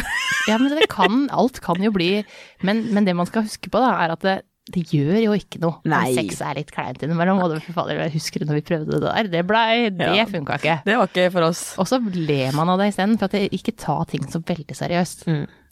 Ja, 0.48 0.58
men 0.58 0.70
det 0.74 0.88
kan, 0.88 1.28
alt 1.30 1.60
kan 1.60 1.76
jo 1.82 1.90
bli 1.92 2.24
Men, 2.62 2.86
men 2.94 3.04
det 3.04 3.14
man 3.14 3.26
skal 3.26 3.42
huske 3.44 3.68
på, 3.70 3.78
da, 3.78 3.92
er 4.04 4.14
at 4.16 4.20
det, 4.24 4.42
det 4.74 4.82
gjør 4.92 5.18
jo 5.24 5.32
ikke 5.36 5.60
noe. 5.62 5.78
Nei. 5.88 6.14
Sex 6.16 6.40
er 6.44 6.54
litt 6.60 6.70
kleint 6.74 7.02
innimellom, 7.02 7.40
og 7.44 7.54
det, 7.54 7.62
fy 7.64 7.72
fader, 7.76 7.98
jeg 8.04 8.12
husker 8.16 8.44
når 8.46 8.58
vi 8.60 8.64
prøvde 8.68 8.98
det 8.98 9.02
der. 9.06 9.30
Det 9.32 9.44
blei 9.48 9.90
Det 9.90 10.10
Ja. 10.16 10.24
funka 10.28 10.58
ikke. 10.60 10.76
Det 10.84 10.96
var 10.98 11.06
ikke 11.08 11.30
for 11.32 11.42
oss. 11.48 11.62
Og 11.78 11.86
så 11.90 11.98
ler 12.14 12.52
man 12.56 12.68
av 12.68 12.78
det 12.78 12.90
isteden, 12.92 13.16
for 13.18 13.24
at 13.30 13.32
det 13.38 13.50
ikke 13.52 13.76
ta 13.76 14.04
ting 14.04 14.26
så 14.28 14.40
veldig 14.44 14.76
seriøst. 14.76 15.26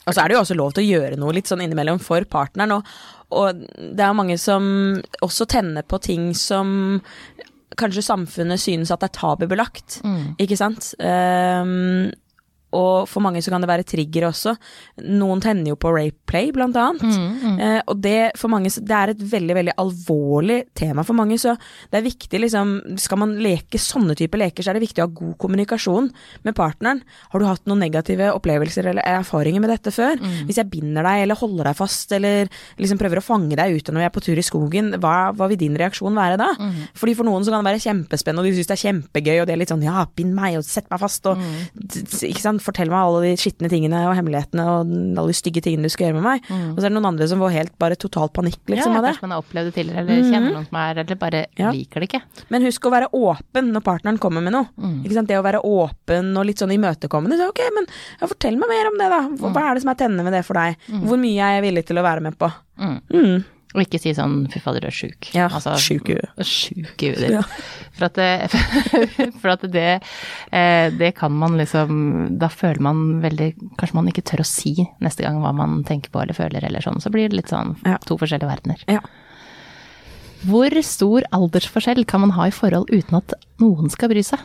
Og 0.06 0.14
så 0.14 0.22
er 0.22 0.28
det 0.28 0.36
jo 0.36 0.40
også 0.44 0.54
lov 0.56 0.72
til 0.72 0.84
å 0.84 0.90
gjøre 1.00 1.16
noe 1.18 1.32
litt 1.34 1.48
sånn 1.50 1.60
innimellom 1.64 1.98
for 2.00 2.22
partneren. 2.30 2.76
Og, 2.78 2.84
og 3.34 3.64
det 3.96 4.00
er 4.06 4.12
mange 4.14 4.38
som 4.38 5.02
også 5.20 5.46
tenner 5.50 5.82
på 5.82 5.98
ting 6.00 6.28
som 6.38 7.00
kanskje 7.76 8.04
samfunnet 8.06 8.58
synes 8.62 8.92
at 8.94 9.02
er 9.02 9.08
tabubelagt. 9.12 9.98
Ikke 10.38 10.56
sant? 10.56 10.94
Ehm, 11.02 12.12
og 12.76 13.08
for 13.08 13.24
mange 13.24 13.40
så 13.44 13.50
kan 13.54 13.64
det 13.64 13.70
være 13.70 13.86
trigger 13.88 14.28
også. 14.28 14.52
Noen 15.08 15.40
tenner 15.44 15.72
jo 15.72 15.76
på 15.80 15.92
rape 15.96 16.18
play, 16.28 16.50
blant 16.54 16.76
annet. 16.76 17.02
Eh, 17.62 17.80
og 17.88 18.00
det 18.04 18.32
for 18.36 18.52
mange, 18.52 18.68
det 18.68 18.96
er 18.96 19.12
et 19.14 19.22
veldig, 19.32 19.54
veldig 19.56 19.74
alvorlig 19.80 20.58
tema 20.76 21.04
for 21.06 21.16
mange, 21.18 21.38
så 21.40 21.54
det 21.90 22.00
er 22.00 22.04
viktig 22.06 22.40
liksom 22.42 22.74
Skal 23.00 23.18
man 23.20 23.34
leke 23.42 23.78
sånne 23.80 24.14
typer 24.18 24.38
leker, 24.42 24.62
så 24.66 24.70
er 24.72 24.78
det 24.78 24.84
viktig 24.86 25.02
å 25.02 25.06
ha 25.08 25.12
god 25.16 25.36
kommunikasjon 25.42 26.10
med 26.46 26.54
partneren. 26.58 27.00
Har 27.32 27.40
du 27.42 27.46
hatt 27.48 27.64
noen 27.66 27.80
negative 27.82 28.28
opplevelser 28.36 28.90
eller 28.92 29.06
erfaringer 29.06 29.62
med 29.64 29.70
dette 29.72 29.92
før? 29.94 30.18
Hvis 30.48 30.58
jeg 30.60 30.70
binder 30.72 31.06
deg 31.06 31.22
eller 31.24 31.38
holder 31.40 31.70
deg 31.70 31.76
fast 31.78 32.12
eller 32.16 32.48
liksom 32.78 32.98
prøver 33.00 33.20
å 33.20 33.24
fange 33.24 33.56
deg 33.58 33.76
ute 33.78 33.92
når 33.94 34.02
vi 34.04 34.08
er 34.08 34.14
på 34.16 34.22
tur 34.26 34.38
i 34.38 34.44
skogen, 34.46 34.92
hva, 35.00 35.32
hva 35.36 35.48
vil 35.50 35.58
din 35.60 35.76
reaksjon 35.78 36.14
være 36.16 36.36
da? 36.40 36.50
Fordi 36.96 37.14
for 37.16 37.24
noen 37.28 37.44
så 37.46 37.52
kan 37.54 37.62
det 37.64 37.70
være 37.72 37.84
kjempespennende, 37.86 38.42
og 38.42 38.50
de 38.50 38.56
syns 38.58 38.70
det 38.70 38.76
er 38.76 38.84
kjempegøy, 38.84 39.36
og 39.40 39.46
det 39.48 39.54
er 39.56 39.60
litt 39.62 39.72
sånn 39.72 39.84
ja, 39.86 40.04
bind 40.16 40.34
meg 40.36 40.58
og 40.58 40.64
sett 40.66 40.90
meg 40.92 41.00
fast 41.02 41.26
og 41.30 41.38
d- 41.74 42.04
ikke 42.30 42.42
sant, 42.42 42.62
fortell 42.66 42.90
meg 42.92 42.98
alle 43.00 43.20
de 43.24 43.32
skitne 43.40 43.70
tingene 43.72 44.02
og 44.10 44.14
hemmelighetene 44.18 44.64
og 44.66 44.90
alle 44.90 45.26
de 45.32 45.36
stygge 45.38 45.62
tingene 45.64 45.86
du 45.88 45.92
skal 45.94 46.08
gjøre 46.08 46.18
med 46.18 46.26
meg. 46.26 46.50
Og 46.72 46.76
så 46.80 46.84
er 46.84 46.90
det 46.90 46.96
noen 46.98 47.08
andre 47.12 47.28
som 47.30 47.42
får 47.42 47.54
helt 47.56 47.74
bare 47.82 47.96
totalt 48.02 48.34
panikk 48.36 48.58
liksom 48.72 48.92
ja, 48.92 49.00
av 49.00 49.06
det. 49.06 49.14
kanskje 49.16 49.26
man 49.28 49.34
har 49.36 49.44
opplevd 49.44 49.70
det 49.70 49.74
tidligere, 49.78 50.04
eller 50.04 50.22
kjenner 50.30 50.54
noen 50.56 50.68
som 50.68 50.80
er 50.82 51.02
Eller 51.06 51.20
bare 51.22 51.44
Ja. 51.56 51.70
liker 51.72 52.00
det 52.04 52.10
ikke. 52.10 52.22
Men 52.50 52.66
husk 52.66 52.86
å 52.90 52.92
være 52.94 53.10
åpen 53.14 53.72
når 53.74 53.86
partneren 53.86 54.18
kommer 54.22 54.42
med 54.44 54.52
noe. 54.56 54.68
Ikke 55.04 55.14
sant? 55.18 55.28
Det 55.30 55.38
å 55.40 55.44
være 55.46 55.62
åpen 55.64 56.32
og 56.36 56.46
litt 56.46 56.58
sånn 56.62 56.74
imøtekommende. 56.76 57.38
Så, 57.40 57.48
ok, 57.54 57.60
men 57.74 57.86
ja, 58.20 58.26
fortell 58.26 58.56
meg 58.60 58.68
mer 58.68 58.90
om 58.92 58.98
det, 59.00 59.10
da. 59.12 59.20
Hva, 59.40 59.52
hva 59.56 59.66
er 59.70 59.74
det 59.78 59.82
som 59.86 59.90
er 59.94 60.00
tennende 60.00 60.24
med 60.26 60.32
det 60.36 60.44
for 60.46 60.54
deg? 60.58 60.76
Hvor 61.06 61.20
mye 61.20 61.40
er 61.42 61.58
jeg 61.60 61.66
villig 61.70 61.86
til 61.86 61.98
å 62.00 62.06
være 62.06 62.24
med 62.28 62.38
på? 62.38 62.50
Mm. 62.78 63.44
Og 63.76 63.82
ikke 63.84 64.00
si 64.00 64.14
sånn 64.16 64.46
'fy 64.48 64.60
fader, 64.64 64.86
du 64.86 64.88
er 64.88 64.96
sjuk'. 64.96 65.28
Ja, 65.36 65.50
Altså, 65.52 65.76
sjuk 66.48 67.02
i 67.04 67.10
huet. 67.12 67.30
Ja. 67.36 67.42
For 67.96 68.08
at, 68.08 68.16
det, 68.16 68.50
for 69.40 69.52
at 69.52 69.62
det, 69.72 70.02
eh, 70.52 70.88
det 70.96 71.14
kan 71.16 71.32
man 71.32 71.56
liksom 71.60 72.38
Da 72.40 72.48
føler 72.52 72.80
man 72.80 73.20
veldig 73.22 73.54
Kanskje 73.80 73.94
man 73.96 74.08
ikke 74.08 74.24
tør 74.24 74.42
å 74.44 74.48
si 74.48 74.74
neste 75.00 75.24
gang 75.24 75.40
hva 75.40 75.52
man 75.56 75.82
tenker 75.84 76.10
på 76.12 76.20
eller 76.22 76.36
føler 76.36 76.64
eller 76.64 76.80
sånn. 76.84 77.00
Så 77.00 77.12
blir 77.12 77.28
det 77.28 77.36
litt 77.36 77.52
sånn 77.52 77.76
to 78.06 78.16
forskjellige 78.16 78.48
verdener. 78.48 78.82
Ja. 78.88 79.00
Hvor 80.46 80.70
stor 80.84 81.24
aldersforskjell 81.34 82.04
kan 82.08 82.22
man 82.22 82.34
ha 82.36 82.46
i 82.48 82.54
forhold 82.54 82.90
uten 82.92 83.18
at 83.18 83.34
noen 83.62 83.90
skal 83.92 84.12
bry 84.12 84.22
seg? 84.22 84.40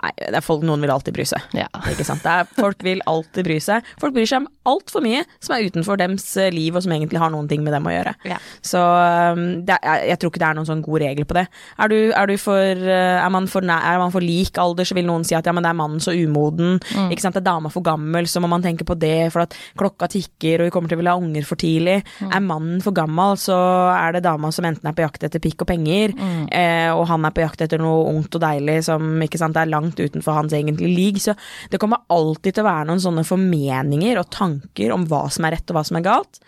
Nei, 0.00 0.10
det 0.16 0.38
er 0.38 0.44
folk, 0.44 0.62
noen 0.64 0.80
vil 0.80 0.90
alltid 0.90 1.12
bry 1.14 1.24
seg. 1.28 1.42
Ja. 1.52 1.66
Ikke 1.90 2.04
sant? 2.06 2.24
Det 2.24 2.32
er, 2.32 2.48
folk 2.56 2.80
vil 2.84 3.02
alltid 3.10 3.44
bry 3.44 3.58
seg. 3.60 3.84
Folk 4.00 4.14
bryr 4.16 4.28
seg 4.28 4.40
om 4.40 4.48
altfor 4.72 5.02
mye 5.04 5.20
som 5.36 5.52
er 5.52 5.66
utenfor 5.68 5.98
dems 6.00 6.24
eh, 6.40 6.48
liv, 6.54 6.72
og 6.74 6.84
som 6.84 6.94
egentlig 6.94 7.20
har 7.20 7.30
noen 7.34 7.48
ting 7.50 7.60
med 7.64 7.74
dem 7.76 7.86
å 7.86 7.92
gjøre. 7.92 8.14
Ja. 8.26 8.38
Så 8.64 8.80
um, 8.80 9.42
det 9.68 9.76
jeg, 9.76 10.06
jeg 10.08 10.20
tror 10.22 10.32
ikke 10.32 10.42
det 10.42 10.48
er 10.48 10.58
noen 10.58 10.68
sånn 10.70 10.84
god 10.86 11.04
regel 11.04 11.28
på 11.28 11.36
det. 11.36 11.44
Er, 11.76 11.92
du, 11.92 11.98
er, 12.08 12.30
du 12.32 12.40
for, 12.40 12.84
eh, 12.86 13.18
er, 13.18 13.28
man 13.34 13.48
for, 13.52 13.68
er 13.68 14.00
man 14.00 14.14
for 14.14 14.24
lik 14.24 14.58
alder, 14.62 14.88
så 14.88 14.96
vil 14.96 15.06
noen 15.10 15.26
si 15.28 15.36
at 15.36 15.46
ja, 15.46 15.54
men 15.54 15.66
det 15.66 15.74
er 15.74 15.78
mannen 15.82 16.02
så 16.02 16.16
umoden. 16.16 16.80
Ikke 17.12 17.26
sant? 17.26 17.36
Er 17.38 17.44
dama 17.44 17.70
for 17.74 17.84
gammel, 17.84 18.30
så 18.30 18.40
må 18.40 18.50
man 18.50 18.64
tenke 18.64 18.88
på 18.88 18.96
det, 18.96 19.28
for 19.34 19.44
at 19.44 19.58
klokka 19.78 20.08
tikker, 20.16 20.62
og 20.62 20.70
vi 20.70 20.74
kommer 20.74 20.88
til 20.88 20.96
å 20.96 21.02
ville 21.02 21.14
ha 21.14 21.20
unger 21.20 21.46
for 21.46 21.60
tidlig. 21.60 21.98
Er 22.30 22.42
mannen 22.44 22.80
for 22.84 22.96
gammel, 22.96 23.36
så 23.40 23.60
er 23.92 24.16
det 24.16 24.24
dama 24.24 24.48
som 24.56 24.66
enten 24.68 24.88
er 24.88 24.96
på 24.96 25.04
jakt 25.04 25.28
etter 25.28 25.42
pikk 25.42 25.66
og 25.66 25.72
penger, 25.74 26.16
eh, 26.48 26.88
og 26.94 27.04
han 27.12 27.28
er 27.28 27.36
på 27.36 27.44
jakt 27.44 27.66
etter 27.66 27.82
noe 27.82 28.08
ungt 28.10 28.40
og 28.40 28.42
deilig 28.42 28.80
som 28.88 29.04
ikke 29.22 29.40
sant, 29.40 29.58
er 29.60 29.68
langt 29.68 29.81
utenfor 29.90 30.38
hans 30.38 30.54
egentlige 30.56 30.94
league. 30.94 31.22
Så 31.22 31.34
det 31.70 31.80
kommer 31.82 32.04
alltid 32.12 32.54
til 32.54 32.64
å 32.64 32.68
være 32.70 32.88
noen 32.90 33.02
sånne 33.02 33.26
formeninger 33.26 34.20
og 34.20 34.30
tanker 34.34 34.94
om 34.94 35.06
hva 35.10 35.26
som 35.32 35.48
er 35.48 35.56
rett 35.56 35.72
og 35.72 35.78
hva 35.78 35.84
som 35.88 35.98
er 35.98 36.06
galt. 36.06 36.42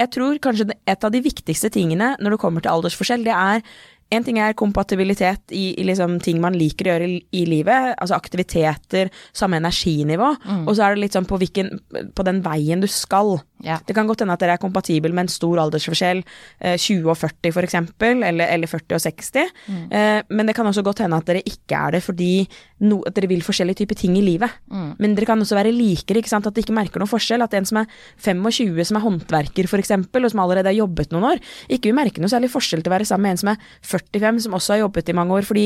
Jeg 0.00 0.12
tror 0.14 0.40
kanskje 0.42 0.70
et 0.88 1.04
av 1.04 1.12
de 1.12 1.20
viktigste 1.22 1.70
tingene 1.72 2.14
når 2.20 2.34
det 2.34 2.42
kommer 2.42 2.64
til 2.64 2.72
aldersforskjell, 2.72 3.26
det 3.26 3.36
er 3.36 3.64
En 4.10 4.24
ting 4.26 4.38
er 4.42 4.54
kompatibilitet 4.58 5.52
i, 5.54 5.74
i 5.78 5.84
liksom 5.86 6.18
ting 6.24 6.40
man 6.42 6.56
liker 6.58 6.88
å 6.88 6.94
gjøre 6.94 7.06
i, 7.08 7.18
i 7.42 7.44
livet, 7.46 7.94
altså 8.00 8.16
aktiviteter, 8.18 9.10
samme 9.32 9.60
energinivå, 9.60 10.30
Mm. 10.40 10.66
og 10.68 10.74
så 10.76 10.84
er 10.86 10.94
det 10.94 11.00
litt 11.04 11.14
sånn 11.14 11.26
på, 11.28 11.36
hvilken, 11.38 11.68
på 12.16 12.24
den 12.26 12.40
veien 12.42 12.80
du 12.80 12.86
skal. 12.90 13.40
Ja. 13.62 13.78
Det 13.86 13.94
kan 13.94 14.06
godt 14.08 14.20
hende 14.24 14.32
at 14.34 14.40
dere 14.40 14.54
er 14.56 14.62
kompatibel 14.62 15.12
med 15.12 15.26
en 15.26 15.32
stor 15.32 15.58
aldersforskjell, 15.62 16.22
eh, 16.60 16.76
20 16.80 17.10
og 17.10 17.16
40 17.20 17.52
for 17.52 17.62
eksempel, 17.66 18.22
eller, 18.24 18.48
eller 18.48 18.66
40 18.70 18.94
og 18.96 19.00
60, 19.04 19.50
Mm. 19.68 19.92
eh, 19.92 20.22
men 20.30 20.46
det 20.46 20.54
kan 20.56 20.66
også 20.66 20.82
godt 20.82 20.98
hende 21.04 21.16
at 21.16 21.26
dere 21.26 21.42
ikke 21.44 21.76
er 21.76 21.90
det 21.92 22.02
fordi 22.02 22.48
no, 22.80 23.02
at 23.06 23.14
dere 23.14 23.28
vil 23.28 23.42
forskjellige 23.42 23.76
typer 23.84 23.94
ting 24.00 24.16
i 24.16 24.22
livet. 24.24 24.50
Mm. 24.72 24.94
Men 24.98 25.14
dere 25.14 25.26
kan 25.26 25.38
også 25.40 25.54
være 25.58 25.72
likere, 25.76 26.18
ikke 26.22 26.28
sant, 26.32 26.46
at 26.46 26.54
dere 26.54 26.64
ikke 26.64 26.74
merker 26.78 26.98
noen 27.02 27.10
forskjell. 27.10 27.42
At 27.44 27.54
en 27.54 27.64
som 27.68 27.76
er 27.82 27.86
25, 28.18 28.84
som 28.84 28.96
er 28.96 29.04
håndverker 29.04 29.68
eksempel, 29.80 30.24
og 30.24 30.30
som 30.32 30.40
allerede 30.40 30.66
har 30.70 30.76
jobbet 30.76 31.10
noen 31.12 31.24
år, 31.34 31.40
ikke 31.68 31.90
vil 31.90 31.94
merke 31.98 32.20
noe 32.20 32.28
særlig 32.32 32.50
forskjell 32.52 32.82
til 32.82 32.90
å 32.92 32.96
være 32.96 33.06
sammen 33.08 33.22
med 33.28 33.30
en 33.36 33.40
som 33.42 33.48
er 33.52 33.56
45, 34.00 34.40
som 34.46 34.54
også 34.58 34.74
har 34.74 34.80
jobbet 34.84 35.08
i 35.12 35.14
mange 35.16 35.36
år, 35.36 35.46
fordi 35.48 35.64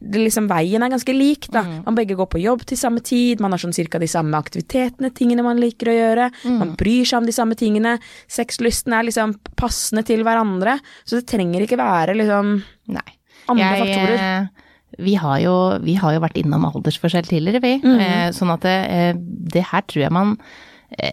det 0.00 0.22
liksom, 0.22 0.46
veien 0.50 0.82
er 0.82 0.92
ganske 0.92 1.14
lik, 1.16 1.48
da. 1.54 1.62
Man 1.84 1.94
begge 1.98 2.16
går 2.18 2.28
på 2.32 2.40
jobb 2.42 2.64
til 2.70 2.78
samme 2.80 3.02
tid, 3.04 3.40
man 3.44 3.52
har 3.52 3.58
sånn 3.62 3.74
cirka 3.76 3.98
de 4.02 4.08
samme 4.10 4.34
aktivitetene, 4.38 5.12
tingene 5.14 5.42
man 5.46 5.60
liker 5.62 5.90
å 5.92 5.96
gjøre, 5.98 6.30
man 6.58 6.74
bryr 6.80 7.04
seg 7.04 7.22
om 7.22 7.26
de 7.26 7.32
samme 7.36 7.54
tingene, 7.58 7.96
sexlysten 8.30 8.92
er 8.96 9.04
liksom 9.08 9.36
passende 9.56 10.04
til 10.06 10.22
hverandre, 10.26 10.78
så 11.04 11.18
det 11.20 11.26
trenger 11.30 11.64
ikke 11.66 11.78
være 11.80 12.14
liksom 12.18 12.54
Nei. 12.94 13.10
andre 13.48 13.64
Jeg, 13.64 13.80
faktorer. 13.84 14.18
eh, 14.18 14.62
Vi 15.04 15.14
har, 15.18 15.38
jo, 15.42 15.54
vi 15.82 15.94
har 15.98 16.12
jo 16.14 16.20
vært 16.22 16.36
innom 16.38 16.64
aldersforskjell 16.68 17.26
tidligere, 17.26 17.60
vi. 17.64 17.72
Mm. 17.82 17.98
Eh, 18.00 18.28
Sånn 18.36 18.52
at 18.54 18.62
det, 18.62 18.76
eh, 18.94 19.14
det 19.56 19.64
her 19.72 19.82
tror 19.90 20.04
jeg 20.04 20.12
man 20.14 20.36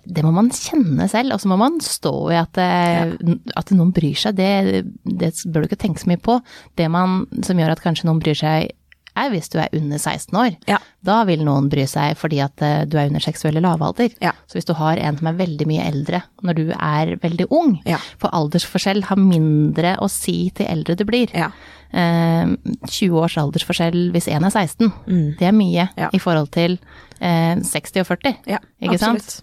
det 0.05 0.23
må 0.25 0.31
man 0.35 0.51
kjenne 0.53 1.07
selv, 1.11 1.35
og 1.35 1.41
så 1.43 1.50
må 1.51 1.57
man 1.61 1.79
stå 1.83 2.13
i 2.33 2.38
at, 2.39 2.57
eh, 2.61 3.15
at 3.57 3.73
noen 3.75 3.93
bryr 3.95 4.17
seg. 4.17 4.38
Det, 4.38 4.83
det 5.05 5.33
bør 5.47 5.63
du 5.65 5.71
ikke 5.71 5.81
tenke 5.85 6.03
så 6.03 6.11
mye 6.11 6.21
på. 6.21 6.39
Det 6.79 6.89
man, 6.91 7.25
som 7.45 7.59
gjør 7.59 7.73
at 7.75 7.83
kanskje 7.83 8.09
noen 8.09 8.21
bryr 8.23 8.38
seg, 8.38 8.71
er 9.19 9.27
hvis 9.33 9.50
du 9.51 9.57
er 9.59 9.67
under 9.75 10.00
16 10.00 10.38
år. 10.39 10.53
Ja. 10.71 10.77
Da 11.03 11.17
vil 11.27 11.41
noen 11.43 11.65
bry 11.71 11.83
seg 11.89 12.15
fordi 12.15 12.39
at 12.43 12.61
eh, 12.63 12.85
du 12.88 12.95
er 12.95 13.09
under 13.09 13.23
seksuell 13.23 13.59
lavalder. 13.59 14.13
Ja. 14.23 14.31
Så 14.47 14.55
hvis 14.55 14.69
du 14.69 14.73
har 14.79 15.01
en 15.03 15.17
som 15.19 15.27
er 15.27 15.39
veldig 15.41 15.67
mye 15.67 15.83
eldre 15.83 16.21
når 16.47 16.57
du 16.57 16.63
er 16.77 17.11
veldig 17.21 17.50
ung, 17.51 17.75
for 18.21 18.31
aldersforskjell 18.38 19.03
har 19.09 19.19
mindre 19.19 19.97
å 20.00 20.07
si 20.11 20.50
til 20.55 20.69
eldre 20.71 20.95
du 20.95 21.03
blir. 21.09 21.33
Ja. 21.35 21.51
Eh, 21.91 22.55
20 22.88 23.19
års 23.19 23.35
aldersforskjell 23.41 24.13
hvis 24.15 24.29
en 24.31 24.47
er 24.47 24.53
16, 24.55 24.93
det 25.39 25.50
er 25.50 25.55
mye 25.55 25.89
Mm. 25.91 26.09
I 26.15 26.19
forhold 26.23 26.50
til 26.55 26.77
eh, 27.19 27.59
60 27.59 28.01
og 28.01 28.07
40. 28.07 28.38
Ja, 28.47 28.59
ikke 28.81 28.97
sant? 29.01 29.41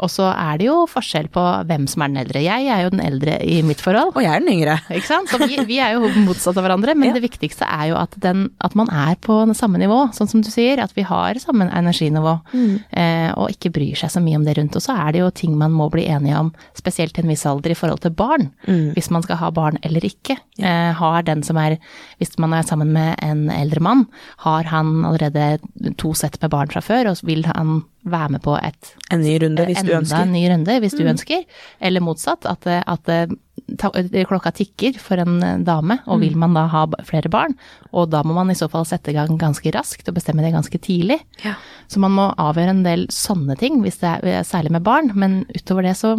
Og 0.00 0.10
så 0.12 0.28
er 0.30 0.58
det 0.60 0.66
jo 0.68 0.86
forskjell 0.90 1.28
på 1.34 1.42
hvem 1.68 1.86
som 1.90 2.02
er 2.04 2.08
den 2.12 2.20
eldre. 2.22 2.42
Jeg 2.44 2.68
er 2.70 2.84
jo 2.84 2.90
den 2.94 3.00
eldre 3.02 3.38
i 3.44 3.60
mitt 3.66 3.80
forhold. 3.82 4.12
Og 4.14 4.22
jeg 4.22 4.30
er 4.36 4.40
den 4.44 4.52
yngre. 4.54 4.76
Ikke 4.98 5.06
sant? 5.10 5.28
Så 5.32 5.38
vi, 5.42 5.56
vi 5.66 5.78
er 5.82 5.96
jo 5.96 6.08
motsatt 6.26 6.56
av 6.56 6.64
hverandre, 6.66 6.94
men 6.96 7.08
Ja. 7.10 7.14
det 7.18 7.24
viktigste 7.26 7.66
er 7.66 7.88
jo 7.90 7.96
at, 7.98 8.14
den, 8.20 8.50
at 8.64 8.74
man 8.78 8.88
er 8.90 9.16
på 9.24 9.40
samme 9.58 9.78
nivå, 9.80 10.12
sånn 10.14 10.28
som 10.30 10.40
du 10.44 10.50
sier, 10.52 10.78
at 10.82 10.92
vi 10.96 11.02
har 11.08 11.34
samme 11.42 11.66
energinivå, 11.72 12.36
Mm. 12.54 12.78
eh, 12.92 13.32
og 13.36 13.50
ikke 13.50 13.72
bryr 13.74 13.96
seg 13.98 14.10
så 14.10 14.20
mye 14.22 14.36
om 14.38 14.44
det 14.44 14.56
rundt. 14.58 14.76
Og 14.76 14.82
så 14.82 14.94
er 14.96 15.12
det 15.12 15.20
jo 15.20 15.30
ting 15.30 15.56
man 15.58 15.72
må 15.72 15.90
bli 15.90 16.06
enige 16.06 16.38
om, 16.38 16.52
spesielt 16.78 17.12
til 17.14 17.24
en 17.24 17.30
viss 17.32 17.44
alder 17.46 17.70
i 17.74 17.78
forhold 17.78 18.00
til 18.04 18.10
barn, 18.14 18.50
Mm. 18.68 18.92
hvis 18.94 19.10
man 19.10 19.22
skal 19.22 19.36
ha 19.36 19.50
barn 19.50 19.78
eller 19.82 20.00
ikke. 20.06 20.36
Eh, 20.58 20.92
har 20.92 21.22
den 21.22 21.42
som 21.42 21.56
er, 21.56 21.78
hvis 22.20 22.38
man 22.38 22.52
er 22.52 22.62
sammen 22.62 22.92
med 22.92 23.16
en 23.22 23.48
eldre 23.50 23.80
mann, 23.80 24.06
har 24.38 24.62
han 24.64 25.04
allerede 25.04 25.58
to 25.96 26.12
sett 26.14 26.40
med 26.42 26.50
barn 26.50 26.68
fra 26.68 26.80
før, 26.80 27.10
og 27.10 27.20
vil 27.24 27.42
han 27.44 27.82
være 28.04 28.30
med 28.36 28.42
på 28.44 28.54
et 28.62 28.94
En 29.12 29.20
ny 29.20 29.34
runde, 29.42 29.64
hvis 29.66 29.82
du 29.84 29.92
ønsker. 29.92 30.16
Mm. 30.16 30.28
en 30.28 30.32
ny 30.32 30.44
runde, 30.52 30.78
hvis 30.80 30.94
du 30.96 31.02
ønsker. 31.04 31.44
Eller 31.80 32.00
motsatt, 32.00 32.46
at, 32.46 32.66
at 32.66 33.34
ta, 33.78 33.90
klokka 34.28 34.52
tikker 34.54 34.96
for 35.02 35.20
en 35.20 35.42
eh, 35.42 35.58
dame, 35.66 35.98
og 36.06 36.18
Mm. 36.18 36.20
vil 36.22 36.36
man 36.36 36.54
da 36.54 36.66
ha 36.68 36.86
flere 37.04 37.28
barn, 37.28 37.54
og 37.92 38.10
da 38.10 38.22
må 38.22 38.34
man 38.34 38.50
i 38.50 38.54
så 38.58 38.68
fall 38.70 38.86
sette 38.88 39.10
i 39.10 39.16
gang 39.18 39.36
ganske 39.38 39.72
raskt 39.74 40.08
og 40.08 40.14
bestemme 40.14 40.42
det 40.42 40.54
ganske 40.54 40.78
tidlig. 40.78 41.20
Ja. 41.44 41.54
Så 41.88 41.98
man 42.00 42.12
må 42.12 42.30
avgjøre 42.38 42.70
en 42.76 42.82
del 42.86 43.06
sånne 43.08 43.58
ting, 43.58 43.82
hvis 43.82 43.98
det 44.00 44.14
er, 44.22 44.42
særlig 44.44 44.70
med 44.70 44.82
barn, 44.86 45.12
men 45.14 45.44
utover 45.54 45.82
det 45.82 45.96
så 45.96 46.16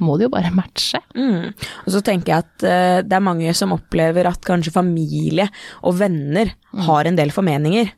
må 0.00 0.16
det 0.18 0.24
jo 0.26 0.30
bare 0.34 0.50
matche. 0.60 0.98
Mm. 1.14 1.52
Og 1.86 1.90
så 1.94 2.00
tenker 2.02 2.32
jeg 2.32 2.44
at 2.44 2.64
uh, 2.66 3.02
det 3.06 3.12
er 3.14 3.22
mange 3.22 3.52
som 3.54 3.72
opplever 3.76 4.26
at 4.26 4.40
kanskje 4.42 4.72
familie 4.74 5.48
og 5.82 5.98
venner 6.00 6.50
har 6.86 7.06
en 7.06 7.16
del 7.16 7.30
formeninger. 7.30 7.92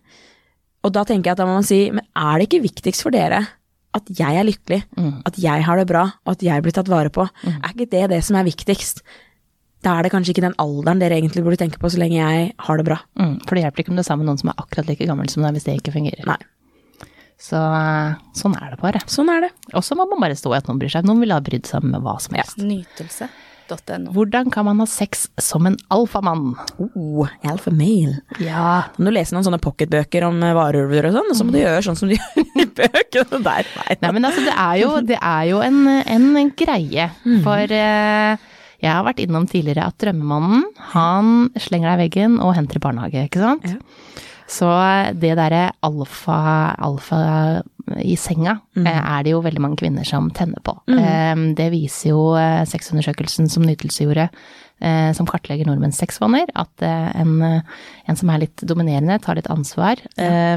Og 0.87 0.95
da 0.95 1.03
tenker 1.09 1.33
jeg 1.33 1.37
at 1.37 1.43
da 1.43 1.49
må 1.49 1.59
man 1.59 1.67
si, 1.67 1.81
men 1.91 2.05
er 2.15 2.39
det 2.39 2.49
ikke 2.49 2.65
viktigst 2.69 3.03
for 3.05 3.15
dere 3.15 3.43
at 3.97 4.11
jeg 4.13 4.37
er 4.37 4.45
lykkelig, 4.45 4.83
at 5.25 5.39
jeg 5.41 5.63
har 5.65 5.79
det 5.81 5.87
bra, 5.89 6.03
og 6.27 6.35
at 6.35 6.43
jeg 6.45 6.63
blir 6.63 6.75
tatt 6.77 6.91
vare 6.93 7.09
på? 7.09 7.25
Er 7.49 7.73
ikke 7.73 7.89
det 7.95 8.03
det 8.13 8.19
som 8.27 8.37
er 8.37 8.45
viktigst? 8.45 9.01
Da 9.87 9.95
er 9.97 10.05
det 10.05 10.11
kanskje 10.13 10.35
ikke 10.35 10.45
den 10.45 10.57
alderen 10.61 11.01
dere 11.01 11.17
egentlig 11.17 11.45
burde 11.47 11.59
tenke 11.61 11.81
på, 11.81 11.89
så 11.93 12.01
lenge 12.03 12.19
jeg 12.19 12.51
har 12.67 12.77
det 12.81 12.85
bra. 12.89 12.99
Mm, 13.17 13.39
for 13.47 13.57
det 13.57 13.63
hjelper 13.65 13.83
ikke 13.83 13.95
om 13.95 13.97
du 13.97 14.03
er 14.03 14.09
sammen 14.09 14.27
med 14.27 14.33
noen 14.33 14.43
som 14.43 14.53
er 14.53 14.61
akkurat 14.61 14.91
like 14.91 15.09
gammel 15.09 15.31
som 15.33 15.47
deg, 15.47 15.57
hvis 15.57 15.67
det 15.69 15.79
ikke 15.81 15.95
fungerer. 15.97 16.29
Nei. 16.29 16.39
Så 17.41 17.57
eh, 17.61 18.17
sånn 18.37 18.57
er 18.59 18.73
det 18.75 18.81
bare. 18.81 19.03
Sånn 19.13 19.31
er 19.33 19.47
det. 19.47 19.51
Og 19.77 19.85
så 19.85 19.97
må 19.97 20.07
man 20.11 20.23
bare 20.25 20.37
stå 20.39 20.53
i 20.55 20.59
at 20.59 20.69
noen 20.69 20.81
bryr 20.81 20.93
seg. 20.93 21.09
Noen 21.09 21.23
vil 21.25 21.35
ha 21.35 21.41
brydd 21.45 21.69
seg 21.69 21.85
med 21.85 22.05
hva 22.05 22.17
som 22.25 22.37
helst. 22.39 22.61
Nytelse.no. 23.67 24.13
Hvordan 24.15 24.51
kan 24.53 24.65
man 24.65 24.81
ha 24.81 24.87
sex 24.87 25.29
som 25.43 25.67
en 25.67 25.77
alfamann? 25.91 26.55
Oh, 26.79 27.27
alfa 27.45 27.71
male. 27.71 28.21
Ja, 28.43 28.85
Når 28.99 29.11
du 29.11 29.15
lese 29.17 29.35
noen 29.37 29.47
sånne 29.47 29.61
pocketbøker 29.63 30.27
om 30.29 30.43
eh, 30.43 30.55
varulver 30.57 31.09
og 31.11 31.17
sånn, 31.17 31.31
og 31.33 31.39
så 31.39 31.47
må 31.47 31.55
du 31.55 31.61
gjøre 31.61 31.83
sånn 31.87 31.99
som 31.99 32.11
de 32.11 32.19
gjør 32.19 32.63
i 32.63 32.67
bøkene 32.81 33.41
der. 33.47 33.71
Nei, 33.81 33.97
Nei, 34.03 34.13
men 34.19 34.29
altså, 34.29 34.45
det 34.47 34.55
er 34.55 34.77
jo, 34.83 34.93
det 35.07 35.19
er 35.21 35.49
jo 35.51 35.63
en, 35.65 35.81
en 35.89 36.53
greie. 36.57 37.09
For 37.45 37.77
eh, 37.81 38.47
jeg 38.83 38.93
har 38.93 39.05
vært 39.07 39.23
innom 39.25 39.49
tidligere 39.51 39.89
at 39.89 39.99
drømmemannen, 40.03 40.67
han 40.93 41.35
slenger 41.59 41.91
deg 41.91 41.97
i 41.99 42.05
veggen 42.07 42.39
og 42.45 42.55
henter 42.59 42.79
i 42.79 42.85
barnehage, 42.87 43.27
ikke 43.29 43.43
sant? 43.43 43.67
Ja. 43.67 43.81
Så 44.47 44.69
det 45.19 45.35
derre 45.39 45.71
alfa, 45.87 46.39
alfa 46.79 47.19
i 48.03 48.17
senga, 48.19 48.57
mm. 48.77 48.87
er 48.87 49.25
det 49.27 49.33
jo 49.35 49.43
veldig 49.45 49.63
mange 49.63 49.79
kvinner 49.81 50.07
som 50.07 50.29
tenner 50.35 50.63
på. 50.67 50.75
Mm. 50.91 51.53
Det 51.59 51.67
viser 51.75 52.13
jo 52.13 52.21
eh, 52.39 52.63
sexundersøkelsen 52.67 53.51
som 53.51 53.67
Nytelse 53.67 54.07
gjorde, 54.07 54.29
eh, 54.83 55.11
som 55.19 55.29
kartlegger 55.29 55.69
nordmenns 55.69 55.99
sexvaner, 56.03 56.51
at 56.59 56.87
eh, 56.87 57.11
en, 57.23 57.37
eh, 57.47 57.77
en 58.07 58.19
som 58.19 58.31
er 58.33 58.45
litt 58.47 58.67
dominerende, 58.67 59.21
tar 59.23 59.39
litt 59.39 59.51
ansvar, 59.53 60.03
eh, 60.19 60.57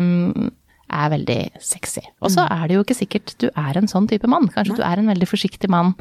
er 0.90 1.12
veldig 1.14 1.40
sexy. 1.64 2.04
Og 2.24 2.34
så 2.34 2.46
er 2.50 2.68
det 2.68 2.78
jo 2.78 2.84
ikke 2.84 2.98
sikkert 2.98 3.34
du 3.42 3.48
er 3.50 3.78
en 3.80 3.90
sånn 3.90 4.08
type 4.10 4.28
mann. 4.30 4.50
Kanskje 4.54 4.80
du 4.80 4.84
er 4.86 5.02
en 5.02 5.12
veldig 5.12 5.30
forsiktig 5.30 5.70
mann 5.72 5.94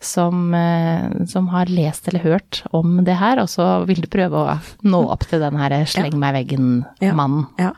som, 0.00 0.54
eh, 0.54 1.08
som 1.26 1.48
har 1.52 1.72
lest 1.72 2.08
eller 2.08 2.24
hørt 2.24 2.62
om 2.76 3.02
det 3.04 3.16
her, 3.20 3.40
og 3.42 3.48
så 3.52 3.86
vil 3.88 4.02
du 4.04 4.10
prøve 4.12 4.44
å 4.44 4.58
nå 4.86 5.02
opp 5.12 5.26
til 5.30 5.42
den 5.42 5.58
her 5.60 5.78
sleng 5.94 6.18
meg 6.20 6.36
veggen-mannen. 6.40 7.48
Ja. 7.60 7.72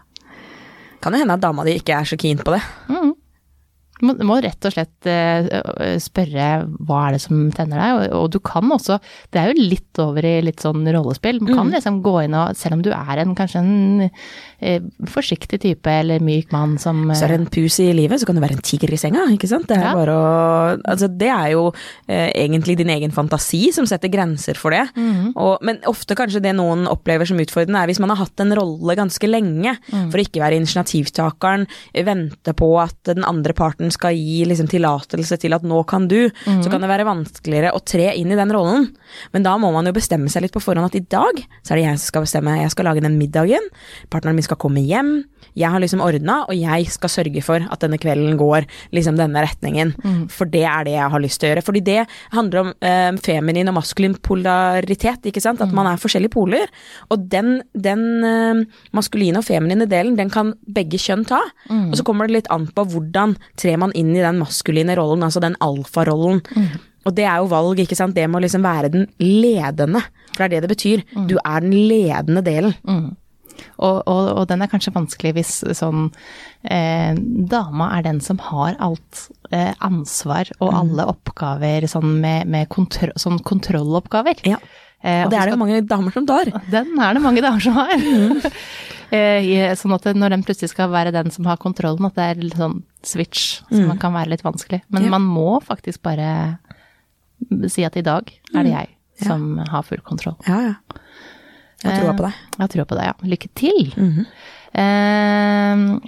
Kan 1.02 1.14
jo 1.14 1.22
hende 1.22 1.38
at 1.38 1.44
dama 1.44 1.64
di 1.66 1.78
ikke 1.78 1.94
er 1.94 2.08
så 2.08 2.18
keen 2.18 2.40
på 2.42 2.56
det. 2.56 2.62
Du 3.98 4.06
må, 4.06 4.14
må 4.28 4.36
rett 4.44 4.68
og 4.68 4.74
slett 4.74 5.08
eh, 5.10 5.96
spørre 6.02 6.48
hva 6.86 7.00
er 7.08 7.16
det 7.16 7.22
som 7.24 7.40
tenner 7.54 7.80
deg, 7.82 7.94
og, 7.96 8.16
og 8.22 8.30
du 8.34 8.38
kan 8.44 8.68
også, 8.74 8.98
det 9.34 9.40
er 9.42 9.50
jo 9.52 9.66
litt 9.72 10.00
over 10.02 10.24
i 10.28 10.34
litt 10.46 10.62
sånn 10.62 10.86
rollespill, 10.94 11.40
man 11.42 11.54
kan 11.58 11.72
liksom 11.74 12.00
gå 12.04 12.14
inn 12.26 12.36
og, 12.38 12.54
selv 12.58 12.78
om 12.78 12.82
du 12.86 12.90
er 12.94 13.22
en 13.24 13.34
kanskje 13.38 13.62
en 13.64 14.04
eh, 14.06 14.80
forsiktig 15.10 15.60
type 15.64 15.90
eller 15.90 16.22
myk 16.24 16.52
mann 16.54 16.76
som 16.78 17.04
Så 17.14 17.26
er 17.26 17.34
det 17.34 17.40
en 17.42 17.50
pus 17.58 17.78
i 17.82 17.88
livet, 17.96 18.20
så 18.22 18.28
kan 18.28 18.38
du 18.38 18.42
være 18.44 18.56
en 18.58 18.64
tiger 18.64 18.92
i 18.94 19.00
senga, 19.00 19.26
ikke 19.34 19.50
sant. 19.50 19.66
Det 19.70 19.78
er 19.78 19.88
Ja. 19.88 19.94
bare 19.98 20.14
å 20.14 20.28
Altså, 20.88 21.08
det 21.10 21.28
er 21.32 21.50
jo 21.54 21.72
eh, 22.08 22.30
egentlig 22.44 22.76
din 22.78 22.90
egen 22.92 23.10
fantasi 23.14 23.72
som 23.74 23.86
setter 23.88 24.10
grenser 24.12 24.54
for 24.58 24.70
det. 24.74 24.84
og, 25.34 25.58
men 25.64 25.78
ofte 25.90 26.14
kanskje 26.18 26.42
det 26.44 26.54
noen 26.56 26.86
opplever 26.90 27.26
som 27.28 27.38
utfordrende, 27.40 27.80
er 27.82 27.90
hvis 27.90 28.00
man 28.02 28.10
har 28.12 28.20
hatt 28.22 28.40
en 28.44 28.54
rolle 28.56 28.94
ganske 28.98 29.26
lenge, 29.28 29.74
for 29.90 30.18
å 30.18 30.24
ikke 30.24 30.42
være 30.42 30.58
initiativtakeren, 30.60 31.66
vente 32.06 32.54
på 32.56 32.68
at 32.80 32.96
den 33.08 33.24
andre 33.26 33.54
parten 33.56 33.87
skal 33.94 34.16
gi 34.16 34.42
liksom 34.48 34.68
tillatelse 34.70 35.38
til 35.40 35.56
at 35.56 35.64
nå 35.66 35.82
kan 35.88 36.08
du, 36.10 36.30
så 36.44 36.70
kan 36.70 36.84
det 36.84 36.90
være 36.90 37.06
vanskeligere 37.08 37.72
å 37.76 37.82
tre 37.84 38.10
inn 38.18 38.32
i 38.32 38.38
den 38.38 38.52
rollen. 38.54 38.88
Men 39.34 39.46
da 39.46 39.56
må 39.60 39.70
man 39.74 39.88
jo 39.88 39.94
bestemme 39.96 40.30
seg 40.32 40.44
litt 40.44 40.54
på 40.54 40.62
forhånd 40.62 40.90
at 40.90 40.98
i 40.98 41.04
dag 41.04 41.42
så 41.62 41.74
er 41.74 41.80
det 41.80 41.86
jeg 41.86 42.02
som 42.02 42.12
skal 42.12 42.26
bestemme. 42.26 42.58
Jeg 42.62 42.74
skal 42.74 42.88
lage 42.90 43.04
den 43.04 43.18
middagen, 43.20 43.68
partneren 44.12 44.38
min 44.38 44.46
skal 44.46 44.60
komme 44.60 44.84
hjem, 44.84 45.22
jeg 45.58 45.70
har 45.72 45.82
liksom 45.82 46.02
ordna, 46.04 46.42
og 46.46 46.54
jeg 46.54 46.86
skal 46.92 47.10
sørge 47.10 47.42
for 47.42 47.64
at 47.64 47.82
denne 47.82 47.98
kvelden 48.00 48.36
går 48.38 48.66
liksom 48.94 49.16
denne 49.18 49.42
retningen. 49.42 49.94
For 50.30 50.50
det 50.50 50.64
er 50.68 50.86
det 50.86 50.94
jeg 50.94 51.12
har 51.14 51.22
lyst 51.22 51.40
til 51.40 51.48
å 51.48 51.52
gjøre. 51.52 51.64
Fordi 51.66 51.82
det 51.86 51.98
handler 52.34 52.60
om 52.60 52.72
eh, 52.84 53.10
feminin 53.24 53.70
og 53.70 53.78
maskulin 53.80 54.14
polaritet, 54.22 55.26
ikke 55.26 55.42
sant. 55.42 55.62
At 55.64 55.74
man 55.74 55.88
er 55.90 56.00
forskjellige 56.00 56.34
poler. 56.34 56.70
Og 57.10 57.26
den, 57.32 57.62
den 57.74 58.04
eh, 58.26 58.62
maskuline 58.94 59.40
og 59.40 59.46
feminine 59.48 59.88
delen, 59.90 60.16
den 60.18 60.30
kan 60.30 60.54
begge 60.66 61.00
kjønn 61.00 61.26
ta. 61.28 61.40
Og 61.90 61.98
så 61.98 62.06
kommer 62.06 62.28
det 62.28 62.38
litt 62.38 62.52
an 62.54 62.68
på 62.74 62.86
hvordan 62.92 63.36
trer 63.78 63.84
man 63.86 63.94
inn 63.94 64.10
i 64.16 64.20
den 64.24 64.38
maskuline 64.42 64.96
rollen, 64.98 65.22
altså 65.22 65.40
den 65.40 65.56
alfarollen. 65.64 66.42
Og 67.06 67.14
det 67.16 67.24
er 67.24 67.38
jo 67.40 67.46
valg, 67.48 67.78
ikke 67.80 67.96
sant. 67.96 68.14
Det 68.18 68.26
må 68.28 68.40
liksom 68.42 68.62
være 68.66 68.90
den 68.92 69.06
ledende. 69.22 70.02
For 70.34 70.44
det 70.44 70.48
er 70.48 70.60
det 70.60 70.68
det 70.68 70.74
betyr. 70.76 71.04
Du 71.30 71.36
er 71.40 71.60
den 71.64 71.72
ledende 71.88 72.42
delen. 72.44 72.74
Og, 73.78 74.02
og, 74.06 74.28
og 74.38 74.44
den 74.50 74.62
er 74.62 74.68
kanskje 74.70 74.92
vanskelig 74.94 75.32
hvis 75.34 75.52
sånn 75.74 76.04
eh, 76.70 77.14
Dama 77.50 77.88
er 77.96 78.04
den 78.06 78.20
som 78.22 78.38
har 78.50 78.76
alt 78.78 79.24
eh, 79.50 79.72
ansvar 79.82 80.50
og 80.60 80.74
alle 80.78 81.06
oppgaver 81.10 81.86
sånn 81.90 82.20
med, 82.22 82.46
med 82.46 82.68
kontro 82.70 83.10
sånn 83.18 83.40
kontrolloppgaver. 83.42 84.44
Ja. 84.46 84.60
Eh, 85.02 85.24
Og 85.24 85.32
det 85.32 85.38
er 85.40 85.50
det 85.50 85.56
skal- 85.56 85.62
mange 85.64 85.80
damer 85.90 86.14
som 86.14 86.26
tar. 86.26 86.52
Den 86.70 86.94
er 87.02 87.14
det 87.18 87.22
mange 87.24 87.42
damer 87.42 87.60
som 87.66 87.78
har. 87.80 87.96
Eh, 89.10 89.72
sånn 89.78 89.94
at 89.94 90.04
når 90.14 90.34
den 90.34 90.42
plutselig 90.44 90.70
skal 90.74 90.90
være 90.92 91.12
den 91.14 91.30
som 91.32 91.46
har 91.48 91.56
kontrollen, 91.56 92.04
at 92.06 92.14
det 92.18 92.24
er 92.26 92.42
litt 92.42 92.58
sånn 92.60 92.82
switch 93.02 93.62
som 93.70 93.96
kan 93.98 94.12
være 94.12 94.34
litt 94.34 94.44
vanskelig. 94.44 94.82
Men 94.90 95.04
Ja. 95.04 95.10
man 95.16 95.22
må 95.22 95.62
faktisk 95.64 96.02
bare 96.02 96.58
si 97.68 97.84
at 97.84 97.96
i 97.96 98.02
dag 98.02 98.28
er 98.54 98.62
det 98.64 98.72
jeg 98.72 98.88
som 99.24 99.58
har 99.58 99.82
full 99.82 100.02
kontroll. 100.04 100.36
Ja, 100.46 100.60
ja. 100.60 100.74
Jeg 101.82 101.92
har 101.92 102.02
troa 102.02 102.14
på 102.18 102.24
deg. 102.26 102.34
Jeg 102.58 102.60
har 102.60 102.68
trua 102.68 102.84
på 102.84 102.96
deg, 102.98 103.04
ja. 103.06 103.14
Lykke 103.22 103.48
til. 103.54 103.92
Mm 103.96 104.26
eh, 104.78 105.98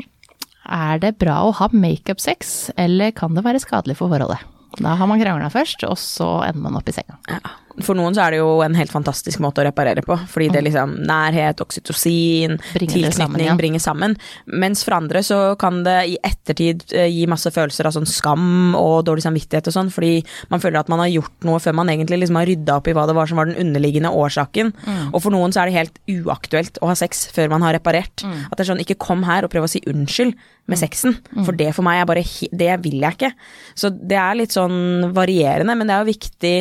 er 0.70 0.98
det 1.02 1.18
bra 1.18 1.40
å 1.46 1.54
ha 1.56 1.68
makeup-sex, 1.72 2.70
eller 2.78 3.10
kan 3.16 3.34
det 3.34 3.42
være 3.46 3.62
skadelig 3.62 3.96
for 3.98 4.12
forholdet? 4.12 4.38
Da 4.78 4.94
har 4.94 5.08
man 5.10 5.18
krangla 5.18 5.48
først, 5.50 5.82
og 5.88 5.96
så 5.98 6.28
ender 6.46 6.62
man 6.68 6.76
opp 6.78 6.88
i 6.88 6.94
senga. 6.94 7.16
Ja. 7.26 7.40
For 7.84 7.94
noen 7.98 8.14
så 8.16 8.24
er 8.26 8.34
det 8.34 8.40
jo 8.40 8.48
en 8.64 8.74
helt 8.74 8.92
fantastisk 8.92 9.40
måte 9.42 9.62
å 9.62 9.66
reparere 9.68 10.02
på. 10.06 10.16
Fordi 10.30 10.48
det 10.52 10.62
liksom 10.66 10.96
nærhet, 11.06 11.60
oksytocin, 11.62 12.56
Bringer 12.74 13.06
det 13.06 13.12
sammen 13.16 13.44
ja. 13.44 13.54
bringer 13.58 13.82
sammen. 13.82 14.16
Mens 14.46 14.82
for 14.86 14.96
andre 14.98 15.22
så 15.26 15.38
kan 15.60 15.82
det 15.86 15.96
i 16.12 16.16
ettertid 16.26 16.84
eh, 16.92 17.06
gi 17.12 17.26
masse 17.30 17.52
følelser 17.54 17.88
av 17.88 17.94
sånn 17.96 18.08
skam 18.10 18.74
og 18.78 19.04
dårlig 19.08 19.24
samvittighet 19.24 19.70
og 19.70 19.76
sånn, 19.76 19.92
fordi 19.94 20.20
man 20.52 20.62
føler 20.62 20.80
at 20.82 20.90
man 20.92 21.02
har 21.04 21.12
gjort 21.12 21.46
noe 21.48 21.60
før 21.62 21.76
man 21.80 21.92
egentlig 21.92 22.20
liksom 22.24 22.40
har 22.40 22.50
rydda 22.50 22.78
opp 22.80 22.90
i 22.90 22.96
hva 22.96 23.06
det 23.08 23.16
var 23.16 23.30
som 23.30 23.40
var 23.40 23.50
den 23.50 23.60
underliggende 23.62 24.12
årsaken. 24.12 24.74
Mm. 24.84 25.02
Og 25.14 25.20
for 25.22 25.34
noen 25.34 25.54
så 25.54 25.62
er 25.64 25.70
det 25.70 25.78
helt 25.78 26.00
uaktuelt 26.26 26.80
å 26.82 26.90
ha 26.90 26.98
sex 26.98 27.28
før 27.34 27.52
man 27.54 27.62
har 27.66 27.76
reparert. 27.78 28.24
Mm. 28.26 28.38
At 28.50 28.58
det 28.58 28.66
er 28.66 28.72
sånn, 28.74 28.82
ikke 28.84 28.98
kom 29.00 29.24
her 29.28 29.46
og 29.46 29.52
prøv 29.54 29.68
å 29.68 29.70
si 29.70 29.82
unnskyld 29.90 30.34
med 30.70 30.78
sexen, 30.78 31.16
Mm. 31.30 31.44
for 31.46 31.52
det 31.58 31.72
for 31.74 31.82
meg 31.82 32.00
er 32.00 32.06
bare 32.06 32.22
Det 32.22 32.82
vil 32.82 33.00
jeg 33.00 33.16
ikke. 33.16 33.32
Så 33.74 33.90
det 33.90 34.16
er 34.18 34.34
litt 34.38 34.50
sånn 34.54 35.12
varierende, 35.14 35.76
men 35.76 35.86
det 35.86 35.94
er 35.94 36.04
jo 36.04 36.12
viktig 36.12 36.54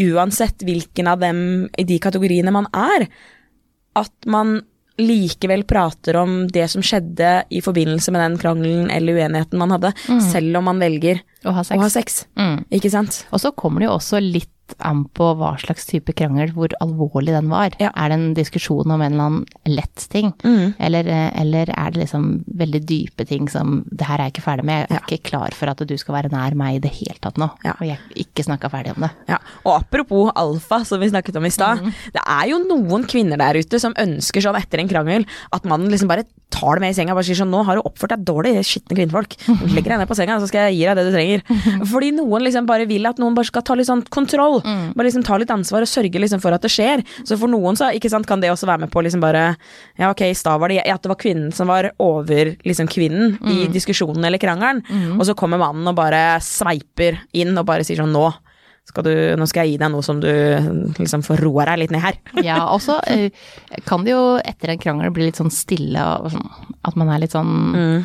uansett 0.00 0.64
hvilken 0.66 1.08
av 1.10 1.20
dem 1.22 1.68
i 1.78 1.84
de 1.84 1.98
kategoriene 2.02 2.52
man 2.54 2.68
er, 2.76 3.08
at 4.00 4.12
man 4.30 4.60
likevel 5.00 5.62
prater 5.64 6.16
om 6.20 6.42
det 6.52 6.66
som 6.68 6.82
skjedde 6.84 7.28
i 7.56 7.62
forbindelse 7.64 8.12
med 8.12 8.20
den 8.20 8.34
krangelen 8.42 8.90
eller 8.92 9.16
uenigheten 9.16 9.58
man 9.60 9.72
hadde, 9.72 9.94
selv 10.30 10.58
om 10.60 10.66
man 10.68 10.82
velger 10.82 11.22
Å 11.48 11.54
ha 11.56 11.64
sex. 11.64 11.76
å 11.78 11.80
ha 11.80 11.88
sex. 11.88 12.18
Mm. 12.36 12.58
Ikke 12.76 12.90
sant? 12.92 13.22
Og 13.32 13.40
så 13.40 13.52
kommer 13.56 13.80
det 13.80 13.88
jo 13.88 13.94
også 13.96 14.20
litt 14.20 14.52
an 14.80 15.04
på 15.14 15.36
hva 15.36 15.52
slags 15.60 15.86
type 15.86 16.12
krangel, 16.14 16.52
hvor 16.54 16.68
alvorlig 16.80 17.34
den 17.34 17.48
var. 17.50 17.70
Ja. 17.80 17.90
Er 17.96 18.08
det 18.08 18.18
en 18.18 18.34
diskusjon 18.34 18.90
om 18.90 19.00
en 19.02 19.12
eller 19.12 19.24
annen 19.24 19.46
lett 19.66 20.06
ting, 20.10 20.32
Mm. 20.44 20.74
eller, 20.78 21.06
eh, 21.08 21.40
eller 21.40 21.70
er 21.76 21.90
det 21.90 22.00
liksom 22.06 22.44
veldig 22.56 22.84
dype 22.86 23.26
ting 23.26 23.48
som 23.48 23.84
det 23.90 24.06
her 24.06 24.18
er 24.18 24.30
jeg 24.30 24.34
ikke 24.34 24.46
ferdig 24.48 24.64
med, 24.64 24.86
jeg 24.88 24.98
er 25.00 25.16
ikke 25.16 25.30
klar 25.30 25.50
for 25.54 25.66
at 25.68 25.78
du 25.86 25.96
skal 25.96 26.14
være 26.14 26.30
nær 26.32 26.54
meg 26.54 26.76
i 26.76 26.78
det 26.80 26.92
hele 26.92 27.18
tatt 27.20 27.36
nå, 27.36 27.50
Ja. 27.64 27.72
og 27.80 27.86
jeg 27.86 27.96
har 27.98 28.14
ikke 28.16 28.44
snakka 28.44 28.70
ferdig 28.70 28.96
om 28.96 29.02
det. 29.02 29.10
Ja, 29.28 29.38
og 29.64 29.82
apropos 29.84 30.32
alfa, 30.36 30.84
som 30.84 31.00
vi 31.00 31.08
snakket 31.10 31.36
om 31.36 31.44
i 31.44 31.50
stad. 31.50 31.78
Det 32.12 32.22
er 32.26 32.46
jo 32.48 32.58
noen 32.64 33.04
kvinner 33.04 33.36
der 33.38 33.54
ute 33.60 33.78
som 33.80 33.94
ønsker 33.94 34.40
sånn 34.42 34.56
etter 34.56 34.78
en 34.80 34.88
krangel 34.88 35.26
at 35.52 35.62
mannen 35.64 35.90
liksom 35.90 36.08
bare 36.08 36.24
tar 36.50 36.78
det 36.78 36.84
med 36.84 36.92
i 36.92 36.96
senga 36.98 37.14
og 37.14 37.20
bare 37.20 37.28
sier 37.28 37.38
sånn 37.40 37.50
'Nå 37.50 37.64
har 37.66 37.78
du 37.78 37.82
oppført 37.86 38.12
deg 38.14 38.24
dårlig, 38.26 38.52
skitne 38.66 38.96
kvinnfolk. 38.98 39.36
Legger 39.74 39.94
deg 39.94 40.00
ned 40.02 40.10
på 40.10 40.18
senga, 40.18 40.38
så 40.42 40.48
skal 40.50 40.68
jeg 40.68 40.80
gi 40.80 40.84
deg 40.88 40.98
det 40.98 41.06
du 41.06 41.12
trenger.' 41.14 41.44
Fordi 41.92 42.10
noen 42.16 42.44
liksom 42.46 42.66
bare 42.68 42.86
vil 42.90 43.06
at 43.06 43.18
noen 43.22 43.34
bare 43.34 43.48
skal 43.48 43.62
ta 43.66 43.74
litt 43.78 43.88
sånn 43.88 44.04
kontroll. 44.10 44.60
Bare 44.62 45.08
liksom 45.08 45.24
ta 45.26 45.38
litt 45.40 45.50
ansvar 45.50 45.86
og 45.86 45.90
sørge 45.90 46.20
liksom 46.20 46.42
for 46.42 46.52
at 46.52 46.62
det 46.62 46.72
skjer. 46.72 47.04
Så 47.24 47.38
for 47.40 47.48
noen 47.48 47.78
så 47.78 47.90
ikke 47.94 48.10
sant, 48.10 48.26
kan 48.26 48.40
det 48.40 48.50
også 48.50 48.68
være 48.68 48.84
med 48.86 48.90
på 48.90 49.02
liksom 49.02 49.20
bare 49.20 49.56
Ja, 49.98 50.10
ok, 50.10 50.22
i 50.30 50.34
stad 50.34 50.60
var 50.60 50.68
det 50.68 50.80
ja, 50.80 50.94
at 50.94 51.02
det 51.02 51.10
var 51.10 51.20
kvinnen 51.20 51.52
som 51.52 51.68
var 51.70 51.90
over 51.98 52.54
liksom 52.66 52.88
kvinnen 52.90 53.38
i 53.48 53.66
diskusjonen 53.72 54.24
eller 54.24 54.38
krangelen, 54.38 54.82
og 55.18 55.24
så 55.26 55.34
kommer 55.34 55.58
mannen 55.60 55.86
og 55.86 55.96
bare 55.96 56.40
sveiper 56.44 57.20
inn 57.32 57.56
og 57.56 57.66
bare 57.66 57.84
sier 57.84 58.00
sånn 58.00 58.12
'Nå' 58.12 58.49
skal 58.90 59.06
du, 59.06 59.12
nå 59.40 59.46
skal 59.50 59.64
jeg 59.66 59.76
gi 59.76 59.80
deg 59.84 59.92
noe 59.94 60.04
som 60.06 60.20
du 60.22 60.30
liksom 61.00 61.22
får 61.26 61.40
roa 61.46 61.68
deg 61.72 61.84
litt 61.84 61.94
ned 61.96 62.04
her. 62.04 62.20
Ja, 62.50 62.60
og 62.74 62.82
så 62.84 62.98
eh, 63.10 63.30
kan 63.88 64.04
det 64.06 64.12
jo 64.16 64.22
etter 64.44 64.74
en 64.74 64.82
krangel 64.82 65.12
bli 65.14 65.30
litt 65.30 65.38
sånn 65.40 65.52
stille, 65.54 66.02
og 66.20 66.32
sånn, 66.34 66.48
at 66.86 66.98
man 67.00 67.10
er 67.14 67.22
litt 67.24 67.34
sånn 67.36 68.04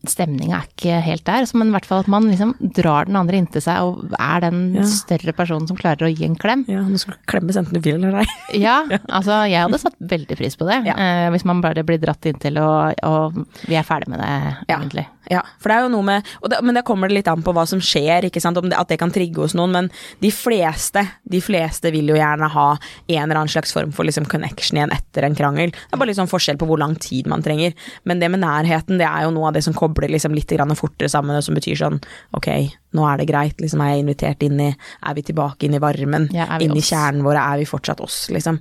Stemninga 0.00 0.56
er 0.62 0.68
ikke 0.70 0.98
helt 1.04 1.26
der, 1.26 1.44
men 1.60 1.68
i 1.68 1.74
hvert 1.74 1.84
fall 1.84 1.98
at 2.00 2.06
man 2.08 2.24
liksom 2.30 2.54
drar 2.72 3.04
den 3.04 3.18
andre 3.20 3.36
inntil 3.36 3.60
seg 3.60 3.82
og 3.84 4.14
er 4.16 4.40
den 4.46 4.60
Ja. 4.72 4.86
større 4.88 5.34
personen 5.36 5.68
som 5.68 5.76
klarer 5.76 6.06
å 6.06 6.08
gi 6.08 6.24
en 6.24 6.38
klem. 6.40 6.62
Ja, 6.72 6.80
nå 6.88 6.96
skal 6.96 7.18
du 7.18 7.26
klemmes 7.28 7.58
enten 7.60 7.76
du 7.76 7.80
vil 7.84 7.98
eller 8.00 8.22
ei. 8.22 8.28
Ja, 8.64 8.78
altså 9.12 9.42
jeg 9.44 9.60
hadde 9.60 9.76
satt 9.82 9.98
veldig 10.00 10.38
pris 10.40 10.56
på 10.56 10.64
det. 10.70 10.78
Ja. 10.88 10.94
Eh, 10.96 11.26
hvis 11.34 11.44
man 11.44 11.60
bare 11.60 11.84
blir 11.84 12.00
dratt 12.00 12.24
inntil 12.32 12.56
og, 12.64 12.96
og 13.04 13.42
vi 13.68 13.76
er 13.76 13.84
ferdig 13.84 14.08
med 14.08 14.24
det, 14.24 14.30
egentlig. 14.72 15.04
Ja, 15.04 15.19
for 15.60 15.70
det 15.70 15.76
er 15.76 15.84
jo 15.86 15.92
noe 15.92 16.06
med 16.06 16.30
det, 16.50 16.58
Men 16.66 16.78
det 16.78 16.84
kommer 16.88 17.08
det 17.08 17.20
litt 17.20 17.30
an 17.30 17.44
på 17.46 17.54
hva 17.54 17.66
som 17.68 17.82
skjer, 17.82 18.26
ikke 18.26 18.42
sant? 18.42 18.58
Om 18.58 18.70
det, 18.70 18.78
at 18.78 18.90
det 18.90 18.98
kan 19.00 19.12
trigge 19.14 19.42
hos 19.42 19.54
noen. 19.54 19.74
Men 19.76 19.90
de 20.22 20.32
fleste 20.34 21.04
de 21.30 21.40
fleste 21.44 21.92
vil 21.94 22.10
jo 22.10 22.18
gjerne 22.18 22.48
ha 22.50 22.66
en 22.74 23.22
eller 23.22 23.42
annen 23.42 23.52
slags 23.52 23.72
form 23.74 23.92
for 23.94 24.08
liksom 24.08 24.26
connection 24.30 24.80
igjen 24.80 24.94
etter 24.94 25.26
en 25.26 25.36
krangel. 25.38 25.70
Det 25.72 25.94
er 25.94 26.00
bare 26.00 26.10
litt 26.10 26.18
sånn 26.18 26.30
forskjell 26.30 26.58
på 26.60 26.68
hvor 26.70 26.80
lang 26.82 26.96
tid 27.00 27.30
man 27.30 27.44
trenger. 27.44 27.76
Men 28.08 28.22
det 28.22 28.30
med 28.32 28.42
nærheten, 28.42 28.98
det 29.00 29.06
er 29.06 29.26
jo 29.26 29.34
noe 29.34 29.50
av 29.50 29.56
det 29.56 29.64
som 29.66 29.76
kobler 29.76 30.10
liksom 30.10 30.34
litt 30.36 30.50
fortere 30.50 31.08
sammen, 31.08 31.36
og 31.36 31.44
som 31.44 31.54
betyr 31.54 31.78
sånn 31.78 31.98
ok, 32.36 32.48
nå 32.96 33.06
er 33.06 33.20
det 33.20 33.28
greit, 33.30 33.60
liksom 33.62 33.82
er 33.84 33.94
jeg 33.94 34.04
invitert 34.04 34.42
inn 34.42 34.60
i 34.60 34.70
Er 34.70 35.14
vi 35.14 35.22
tilbake 35.22 35.66
inn 35.66 35.74
i 35.74 35.82
varmen? 35.82 36.28
Ja, 36.34 36.58
inn 36.58 36.74
i 36.76 36.82
kjernen 36.82 37.22
vår, 37.24 37.38
er 37.38 37.60
vi 37.60 37.68
fortsatt 37.68 38.00
oss, 38.02 38.28
liksom? 38.34 38.60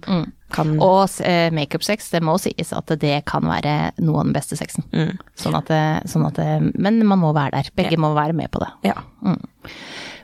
Kan 0.54 0.76
Og 0.82 1.10
eh, 1.26 1.50
makeup-sex, 1.56 2.10
det 2.14 2.22
må 2.26 2.38
sies 2.42 2.74
at 2.74 2.94
det 3.02 3.20
kan 3.30 3.46
være 3.46 3.92
noe 4.02 4.22
av 4.22 4.30
den 4.30 4.36
beste 4.36 4.58
sexen. 4.60 4.84
Mm. 4.94 5.18
Sånn 5.38 5.58
at, 5.60 5.70
sånn 6.10 6.26
at 6.30 6.40
men 6.76 7.04
man 7.06 7.22
må 7.22 7.34
være 7.38 7.60
der. 7.60 7.70
Begge 7.78 8.00
må 8.02 8.14
være 8.18 8.34
med 8.38 8.50
på 8.52 8.62
det. 8.64 8.72
Ja. 8.90 8.96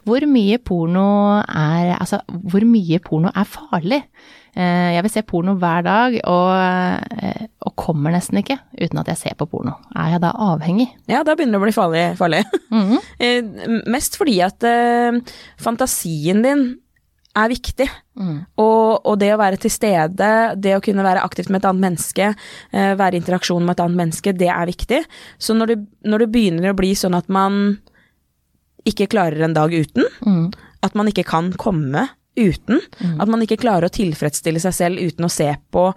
Hvor 0.05 0.21
mye 0.29 0.57
porno 0.61 1.05
er 1.41 1.95
Altså, 1.97 2.19
hvor 2.29 2.65
mye 2.67 2.99
porno 3.01 3.31
er 3.33 3.47
farlig? 3.49 4.01
Eh, 4.55 4.93
Jeg 4.95 5.03
vil 5.03 5.11
se 5.11 5.21
porno 5.27 5.55
hver 5.59 5.81
dag, 5.83 6.13
og, 6.31 6.51
eh, 7.19 7.47
og 7.65 7.73
kommer 7.75 8.13
nesten 8.13 8.39
ikke 8.39 8.55
uten 8.79 9.01
at 9.01 9.09
jeg 9.11 9.17
ser 9.17 9.35
på 9.35 9.47
porno. 9.51 9.73
Er 9.95 10.13
jeg 10.13 10.21
da 10.23 10.31
avhengig? 10.31 10.87
Ja, 11.11 11.23
da 11.27 11.35
begynner 11.35 11.57
det 11.59 11.61
å 11.61 11.65
bli 11.65 11.75
farlig. 11.75 12.05
farlig. 12.17 12.43
Mhm. 12.71 12.97
Eh, 13.19 13.41
Mest 13.91 14.15
fordi 14.19 14.39
at 14.45 14.63
eh, 14.63 15.19
fantasien 15.59 16.41
din 16.45 16.65
er 17.35 17.51
viktig. 17.51 17.87
Mm. 18.15 18.35
Og, 18.63 19.05
og 19.05 19.17
det 19.19 19.31
å 19.35 19.39
være 19.41 19.59
til 19.61 19.73
stede, 19.73 20.29
det 20.61 20.75
å 20.77 20.83
kunne 20.83 21.03
være 21.05 21.23
aktivt 21.25 21.49
med 21.51 21.61
et 21.61 21.69
annet 21.69 21.85
menneske, 21.87 22.29
eh, 22.71 22.93
være 22.95 23.17
i 23.17 23.21
interaksjon 23.21 23.65
med 23.65 23.75
et 23.75 23.83
annet 23.85 24.01
menneske, 24.03 24.33
det 24.37 24.51
er 24.51 24.69
viktig. 24.71 25.01
Så 25.37 25.55
når 25.57 25.73
det, 25.73 25.79
når 26.07 26.23
det 26.25 26.31
begynner 26.35 26.71
å 26.71 26.77
bli 26.79 26.93
sånn 26.97 27.17
at 27.17 27.27
man 27.33 27.77
ikke 28.85 29.09
klarer 29.11 29.41
en 29.47 29.55
dag 29.57 29.73
uten, 29.73 30.05
Mm. 30.25 30.53
at 30.85 30.93
man 30.95 31.07
ikke 31.09 31.25
kan 31.25 31.51
komme 31.53 32.07
uten, 32.37 32.81
at 33.19 33.29
man 33.31 33.41
ikke 33.41 33.57
klarer 33.57 33.87
å 33.87 33.93
tilfredsstille 33.95 34.59
seg 34.59 34.73
selv 34.75 34.99
uten 34.99 35.25
å 35.25 35.31
se 35.31 35.47
på, 35.71 35.87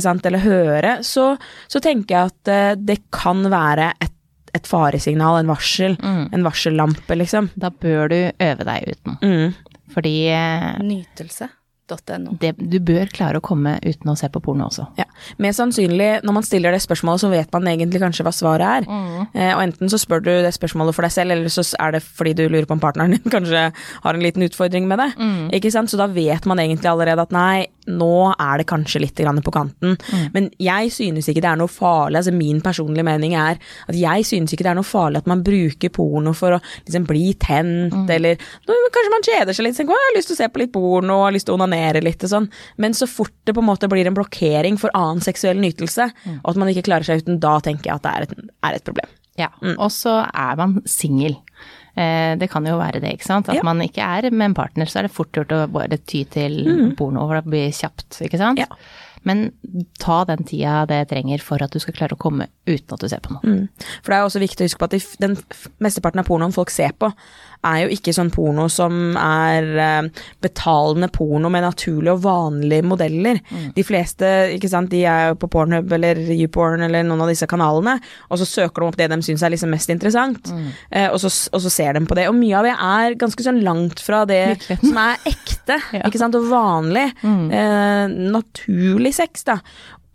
sant, 0.00 0.26
eller 0.26 0.38
høre, 0.38 0.98
så, 1.04 1.36
så 1.68 1.80
tenker 1.82 2.14
jeg 2.14 2.30
at 2.30 2.48
eh, 2.48 2.74
det 2.78 3.10
kan 3.10 3.42
være 3.50 3.92
et, 4.00 4.12
et 4.54 4.66
faresignal, 4.66 5.40
en 5.40 5.50
varsel, 5.50 5.96
en 6.02 6.42
varsellampe, 6.46 7.14
liksom. 7.18 7.50
Da 7.54 7.70
bør 7.70 8.08
du 8.08 8.16
øve 8.38 8.64
deg 8.66 8.88
uten. 8.94 9.18
Mm. 9.22 9.54
Fordi 9.94 10.14
eh, 10.30 10.68
Nytelse.no. 10.84 12.36
du 12.38 12.76
bør 12.86 13.10
klare 13.10 13.40
å 13.40 13.44
komme 13.44 13.72
uten 13.82 14.12
å 14.12 14.16
se 14.18 14.28
på 14.30 14.42
porno 14.44 14.68
også. 14.68 14.84
Ja. 15.00 15.08
Mest 15.42 15.58
sannsynlig, 15.58 16.20
når 16.22 16.36
man 16.36 16.46
stiller 16.46 16.74
det 16.74 16.82
spørsmålet, 16.84 17.24
så 17.24 17.30
vet 17.32 17.50
man 17.56 17.66
egentlig 17.72 18.02
kanskje 18.02 18.26
hva 18.26 18.32
svaret 18.34 18.86
er. 18.86 18.86
Eh, 19.34 19.50
og 19.56 19.64
enten 19.64 19.90
så 19.90 19.98
spør 19.98 20.22
du 20.22 20.30
det 20.44 20.52
spørsmålet 20.54 20.94
for 20.94 21.06
deg 21.06 21.16
selv, 21.16 21.34
eller 21.34 21.50
så 21.50 21.64
er 21.82 21.96
det 21.96 22.04
fordi 22.06 22.36
du 22.38 22.44
lurer 22.46 22.68
på 22.70 22.78
om 22.78 22.82
partneren 22.82 23.16
din 23.16 23.32
kanskje 23.36 23.66
har 23.74 24.14
en 24.14 24.22
liten 24.22 24.46
utfordring 24.46 24.86
med 24.90 25.02
det. 25.02 25.10
Ikke 25.58 25.74
sant? 25.74 25.90
Så 25.90 25.98
da 25.98 26.06
vet 26.10 26.46
man 26.46 26.62
egentlig 26.62 26.92
allerede 26.92 27.26
at 27.26 27.34
nei, 27.34 27.66
nå 27.98 28.32
er 28.34 28.60
det 28.60 28.68
kanskje 28.70 29.02
litt 29.04 29.20
på 29.20 29.54
kanten. 29.54 29.96
Men 30.34 30.50
jeg 30.60 30.92
synes 30.94 31.28
ikke 31.28 31.42
det 31.44 31.50
er 31.50 31.60
noe 31.60 31.70
farlig, 31.70 32.20
altså 32.20 32.34
min 32.34 32.60
personlige 32.64 33.06
mening 33.06 33.34
er 33.38 33.58
at 33.60 33.96
jeg 33.96 34.26
synes 34.28 34.52
ikke 34.52 34.66
det 34.66 34.72
er 34.72 34.78
noe 34.78 34.86
farlig 34.86 35.22
at 35.22 35.30
man 35.30 35.44
bruker 35.46 35.92
porno 35.94 36.32
for 36.36 36.56
å 36.56 36.60
liksom 36.86 37.06
bli 37.08 37.34
tent, 37.40 38.10
eller 38.10 38.40
nå, 38.68 38.78
kanskje 38.94 39.14
man 39.14 39.26
kjeder 39.26 39.56
seg 39.56 39.66
litt, 39.66 39.78
tenker, 39.78 39.96
jeg 39.96 40.10
har 40.10 40.16
lyst 40.18 40.32
til 40.32 40.38
å 40.38 40.40
se 40.42 40.50
på 40.50 40.62
litt 40.62 40.74
porno, 40.74 41.22
har 41.24 41.34
lyst 41.36 41.48
til 41.48 41.56
å 41.56 41.60
onanere 41.60 42.02
litt 42.04 42.24
og 42.26 42.32
sånn. 42.34 42.50
Men 42.80 42.96
så 42.96 43.08
fort 43.10 43.34
det 43.48 43.54
på 43.56 43.64
en 43.64 43.70
måte 43.70 43.90
blir 43.90 44.08
en 44.08 44.16
blokkering 44.16 44.80
for 44.80 44.92
annen 44.96 45.22
seksuell 45.24 45.60
nytelse, 45.62 46.10
og 46.40 46.52
at 46.52 46.60
man 46.60 46.72
ikke 46.72 46.86
klarer 46.88 47.08
seg 47.08 47.24
uten, 47.24 47.40
da 47.42 47.58
tenker 47.64 47.90
jeg 47.90 48.00
at 48.00 48.06
det 48.06 48.12
er 48.14 48.28
et, 48.28 48.52
er 48.68 48.78
et 48.78 48.86
problem. 48.86 49.16
Ja, 49.38 49.48
og 49.78 49.88
så 49.94 50.18
er 50.26 50.58
man 50.58 50.80
singel. 50.90 51.38
Eh, 52.00 52.32
det 52.40 52.48
kan 52.52 52.64
jo 52.64 52.78
være 52.80 53.00
det, 53.02 53.12
ikke 53.18 53.26
sant. 53.28 53.48
At 53.52 53.58
Ja. 53.58 53.64
man 53.66 53.80
ikke 53.84 54.00
er 54.00 54.30
med 54.30 54.50
en 54.50 54.54
partner, 54.56 54.86
så 54.88 55.00
er 55.00 55.08
det 55.08 55.12
fort 55.12 55.32
gjort 55.36 55.52
å 55.52 55.66
bare 55.70 55.98
ty 56.06 56.24
til 56.24 56.94
porno, 56.96 57.26
for 57.28 57.40
det 57.40 57.44
blir 57.50 57.70
kjapt, 57.76 58.22
ikke 58.24 58.38
sant. 58.40 58.58
Ja. 58.62 58.66
Men 59.28 59.50
ta 60.00 60.22
den 60.24 60.44
tida 60.48 60.86
det 60.88 61.02
trenger 61.10 61.42
for 61.44 61.60
at 61.62 61.74
du 61.74 61.80
skal 61.82 61.94
klare 61.96 62.16
å 62.16 62.20
komme 62.20 62.46
uten 62.66 62.94
at 62.94 63.02
du 63.02 63.08
ser 63.10 63.20
på 63.24 63.34
noe. 63.34 63.44
Mm. 63.44 63.86
For 64.00 64.12
det 64.12 64.16
er 64.18 64.26
også 64.26 64.40
viktig 64.42 64.64
å 64.64 64.68
huske 64.70 64.80
på 64.80 64.88
at 64.88 64.94
de, 64.96 65.00
den 65.20 65.36
mesteparten 65.84 66.22
av 66.22 66.28
pornoen 66.28 66.54
folk 66.56 66.72
ser 66.72 66.94
på, 66.96 67.10
er 67.68 67.82
jo 67.82 67.90
ikke 67.92 68.14
sånn 68.16 68.30
porno 68.32 68.64
som 68.72 69.18
er 69.20 69.66
eh, 69.84 70.06
betalende 70.40 71.10
porno 71.12 71.50
med 71.52 71.66
naturlige 71.66 72.14
og 72.16 72.22
vanlige 72.24 72.86
modeller. 72.88 73.40
De 73.76 73.84
fleste 73.84 74.30
ikke 74.54 74.70
sant, 74.72 74.88
de 74.94 75.02
er 75.04 75.28
jo 75.32 75.36
på 75.42 75.50
Pornhub 75.52 75.92
eller 75.92 76.16
YouPorn 76.38 76.86
eller 76.86 77.04
noen 77.04 77.20
av 77.26 77.28
disse 77.28 77.44
kanalene, 77.50 77.98
og 78.30 78.40
så 78.40 78.48
søker 78.48 78.80
de 78.80 78.88
opp 78.88 78.96
det 79.00 79.10
de 79.12 79.20
syns 79.26 79.44
er 79.44 79.52
liksom 79.52 79.74
mest 79.74 79.92
interessant, 79.92 80.48
mm. 80.48 80.70
og, 81.10 81.18
så, 81.20 81.28
og 81.52 81.60
så 81.66 81.72
ser 81.74 81.98
de 81.98 82.04
på 82.08 82.16
det. 82.16 82.28
Og 82.30 82.38
mye 82.38 82.56
av 82.56 82.64
det 82.70 82.72
er 82.78 83.18
ganske 83.20 83.44
sånn 83.44 83.60
langt 83.66 84.00
fra 84.00 84.22
det 84.30 84.42
som 84.80 84.96
er 85.04 85.20
ekte 85.28 85.50
ekte, 85.60 85.76
Ja. 86.00 86.06
ikke 86.08 86.18
sant, 86.20 86.34
og 86.38 86.48
vanlig, 86.50 87.10
Mm. 87.20 87.50
eh, 87.52 88.08
naturlig 88.32 89.09
sex, 89.16 89.44
da. 89.48 89.60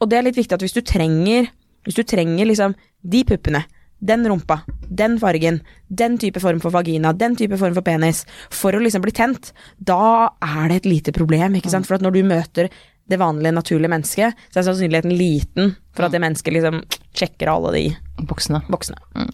Og 0.02 0.10
det 0.12 0.20
er 0.20 0.28
litt 0.28 0.40
viktig 0.40 0.58
at 0.58 0.66
hvis 0.66 0.76
du 0.76 0.84
trenger, 0.86 1.50
hvis 1.86 1.98
du 1.98 2.04
trenger 2.08 2.50
liksom 2.50 2.76
de 3.06 3.24
puppene, 3.28 3.64
den 4.06 4.26
rumpa, 4.28 4.60
den 4.90 5.16
fargen, 5.22 5.62
den 5.88 6.18
type 6.22 6.42
form 6.44 6.60
for 6.62 6.74
vagina, 6.76 7.14
den 7.16 7.38
type 7.40 7.58
form 7.58 7.74
for 7.78 7.86
penis, 7.86 8.26
for 8.54 8.76
å 8.76 8.82
liksom 8.84 9.06
bli 9.06 9.14
tent, 9.16 9.54
da 9.80 10.36
er 10.44 10.68
det 10.70 10.82
et 10.82 10.90
lite 10.90 11.16
problem, 11.16 11.58
ikke 11.58 11.72
sant. 11.74 11.88
For 11.88 11.98
at 11.98 12.06
når 12.06 12.18
du 12.18 12.22
møter 12.28 12.70
det 13.06 13.20
vanlige, 13.22 13.54
naturlige 13.56 13.94
mennesket, 13.94 14.46
så 14.52 14.60
er 14.60 14.68
sannsynligheten 14.68 15.14
liten 15.16 15.76
for 15.96 16.08
at 16.08 16.16
det 16.16 16.22
mennesket 16.24 16.56
liksom 16.58 16.82
sjekker 17.16 17.52
alle 17.52 17.74
de 17.76 17.84
Buksene. 18.26 18.64
boksene. 18.72 19.28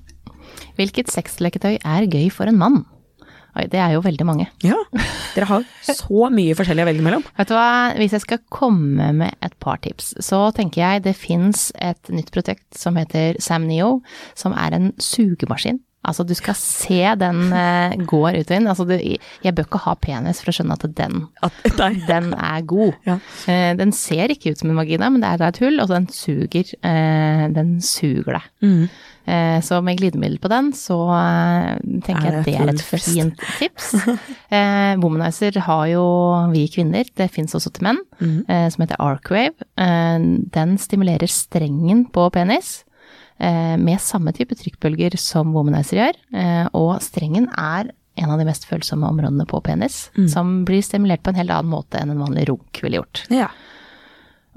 Hvilket 0.78 1.12
sexleketøy 1.13 1.78
er 1.78 2.10
gøy 2.12 2.30
for 2.34 2.50
en 2.50 2.60
mann? 2.60 2.82
Oi, 3.52 3.66
det 3.68 3.82
er 3.84 3.96
jo 3.98 4.04
veldig 4.06 4.26
mange. 4.28 4.48
Ja, 4.64 4.78
dere 5.36 5.48
har 5.50 5.66
så 5.84 6.30
mye 6.32 6.56
forskjellig 6.56 6.86
å 6.86 6.88
velge 6.88 7.04
mellom. 7.04 7.26
Vet 7.36 7.52
du 7.52 7.56
hva, 7.58 7.92
hvis 8.00 8.16
jeg 8.16 8.24
skal 8.24 8.44
komme 8.54 9.10
med 9.18 9.36
et 9.44 9.56
par 9.64 9.82
tips, 9.84 10.14
så 10.24 10.46
tenker 10.56 10.86
jeg 10.86 11.06
det 11.10 11.18
fins 11.20 11.70
et 11.76 12.12
nytt 12.14 12.32
produkt 12.32 12.80
som 12.80 13.00
heter 13.00 13.40
Sam 13.44 13.68
Neo, 13.68 13.98
som 14.40 14.56
er 14.56 14.78
en 14.78 14.92
sugemaskin. 15.04 15.82
Altså 16.02 16.24
du 16.26 16.34
skal 16.34 16.58
se 16.58 17.02
den 17.22 17.52
uh, 17.54 17.94
går 18.10 18.40
ut 18.40 18.50
og 18.50 18.56
inn. 18.56 18.70
Altså 18.72 18.88
du, 18.90 18.96
jeg 18.98 19.54
bør 19.58 19.68
ikke 19.68 19.84
ha 19.84 19.94
penis 20.02 20.42
for 20.42 20.50
å 20.50 20.56
skjønne 20.58 20.78
at 20.80 20.88
den, 20.98 21.20
At, 21.46 21.62
den 22.10 22.34
er 22.34 22.66
god. 22.66 22.98
Ja. 23.06 23.20
Uh, 23.46 23.72
den 23.78 23.94
ser 23.94 24.34
ikke 24.34 24.56
ut 24.56 24.64
som 24.64 24.74
en 24.74 24.82
vagina, 24.82 25.12
men 25.14 25.22
det 25.22 25.30
er 25.30 25.44
da 25.44 25.52
et 25.52 25.62
hull, 25.62 25.78
og 25.84 25.94
den 25.94 26.10
suger, 26.10 26.74
uh, 26.82 27.46
den 27.54 27.78
suger 27.86 28.40
deg. 28.40 28.52
Mm. 28.66 28.84
Så 29.62 29.78
med 29.86 30.00
glidemiddel 30.00 30.40
på 30.42 30.50
den, 30.50 30.72
så 30.74 30.96
tenker 32.04 32.26
Er 32.26 32.34
jeg 32.34 32.40
at 32.40 32.48
det 32.48 32.56
er 32.58 32.72
et 32.72 32.82
fint 32.82 33.44
tips. 33.60 33.92
Uh, 34.50 34.98
Womanizer 35.04 35.60
har 35.62 35.84
jo 35.92 36.06
vi 36.52 36.66
kvinner, 36.74 37.06
det 37.06 37.30
fins 37.32 37.54
også 37.56 37.70
til 37.78 37.86
menn, 37.86 38.02
mm. 38.18 38.50
som 38.74 38.82
heter 38.82 38.98
Arcwave. 38.98 39.70
Den 39.78 40.74
stimulerer 40.82 41.30
strengen 41.32 42.08
på 42.12 42.26
penis 42.34 42.80
med 43.39 44.00
samme 44.00 44.34
type 44.34 44.54
trykkbølger 44.56 45.17
som 45.17 45.54
Womanizer 45.56 45.98
gjør, 45.98 46.17
eh, 46.38 46.67
og 46.74 47.00
strengen 47.02 47.48
er 47.58 47.91
en 48.17 48.30
av 48.30 48.38
de 48.38 48.46
mest 48.46 48.65
følsomme 48.70 49.08
områdene 49.08 49.46
på 49.48 49.62
penis, 49.63 50.10
Mm. 50.17 50.28
som 50.30 50.65
blir 50.65 50.82
stimulert 50.84 51.24
på 51.24 51.30
en 51.30 51.36
helt 51.36 51.50
annen 51.50 51.72
måte 51.72 51.98
enn 52.02 52.12
en 52.12 52.20
vanlig 52.20 52.48
runk 52.50 52.82
ville 52.84 53.00
gjort. 53.00 53.24
Ja. 53.32 53.48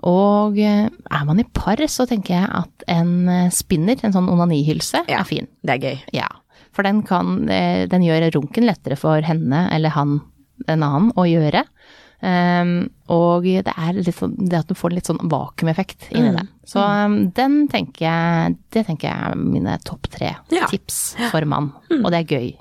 Og 0.05 0.59
eh, 0.59 0.89
er 0.91 1.25
man 1.25 1.41
i 1.41 1.47
par, 1.55 1.77
så 1.89 2.05
tenker 2.11 2.35
jeg 2.35 2.49
at 2.51 2.85
en 2.91 3.29
eh, 3.31 3.51
spinner, 3.55 3.97
en 4.05 4.13
sånn 4.13 4.29
onanihylse, 4.29 5.05
Ja. 5.09 5.21
er 5.23 5.25
fin. 5.29 5.47
Det 5.65 5.77
er 5.79 5.85
gøy. 5.87 6.01
Ja, 6.13 6.29
for 6.75 6.83
den 6.83 7.03
kan, 7.07 7.49
eh, 7.49 7.87
den 7.87 8.03
gjør 8.03 8.27
runken 8.35 8.67
lettere 8.67 8.99
for 8.99 9.23
henne 9.23 9.69
eller 9.73 9.95
han, 9.95 10.21
en 10.69 10.83
annen, 10.83 11.13
å 11.17 11.25
gjøre. 11.25 11.65
Um, 12.25 12.71
og 13.13 13.43
det 13.45 13.69
er 13.77 13.93
litt 13.99 14.17
sånn, 14.17 14.33
det 14.49 14.57
at 14.63 14.69
du 14.71 14.75
får 14.79 14.95
litt 14.97 15.09
sånn 15.11 15.19
vakuumeffekt 15.29 16.07
inni 16.15 16.31
Mm. 16.31 16.37
det. 16.39 16.45
Så 16.71 16.81
um, 16.81 17.17
den 17.37 17.57
tenker 17.69 18.07
jeg, 18.07 18.55
det 18.73 18.87
tenker 18.87 19.11
jeg 19.11 19.33
er 19.33 19.37
mine 19.37 19.75
topp 19.85 20.09
tre 20.09 20.31
Ja. 20.49 20.65
Mm. 20.65 20.71
tips 20.71 21.01
for 21.31 21.45
mann. 21.45 21.73
Og 22.01 22.09
det 22.15 22.23
er 22.23 22.31
gøy. 22.39 22.55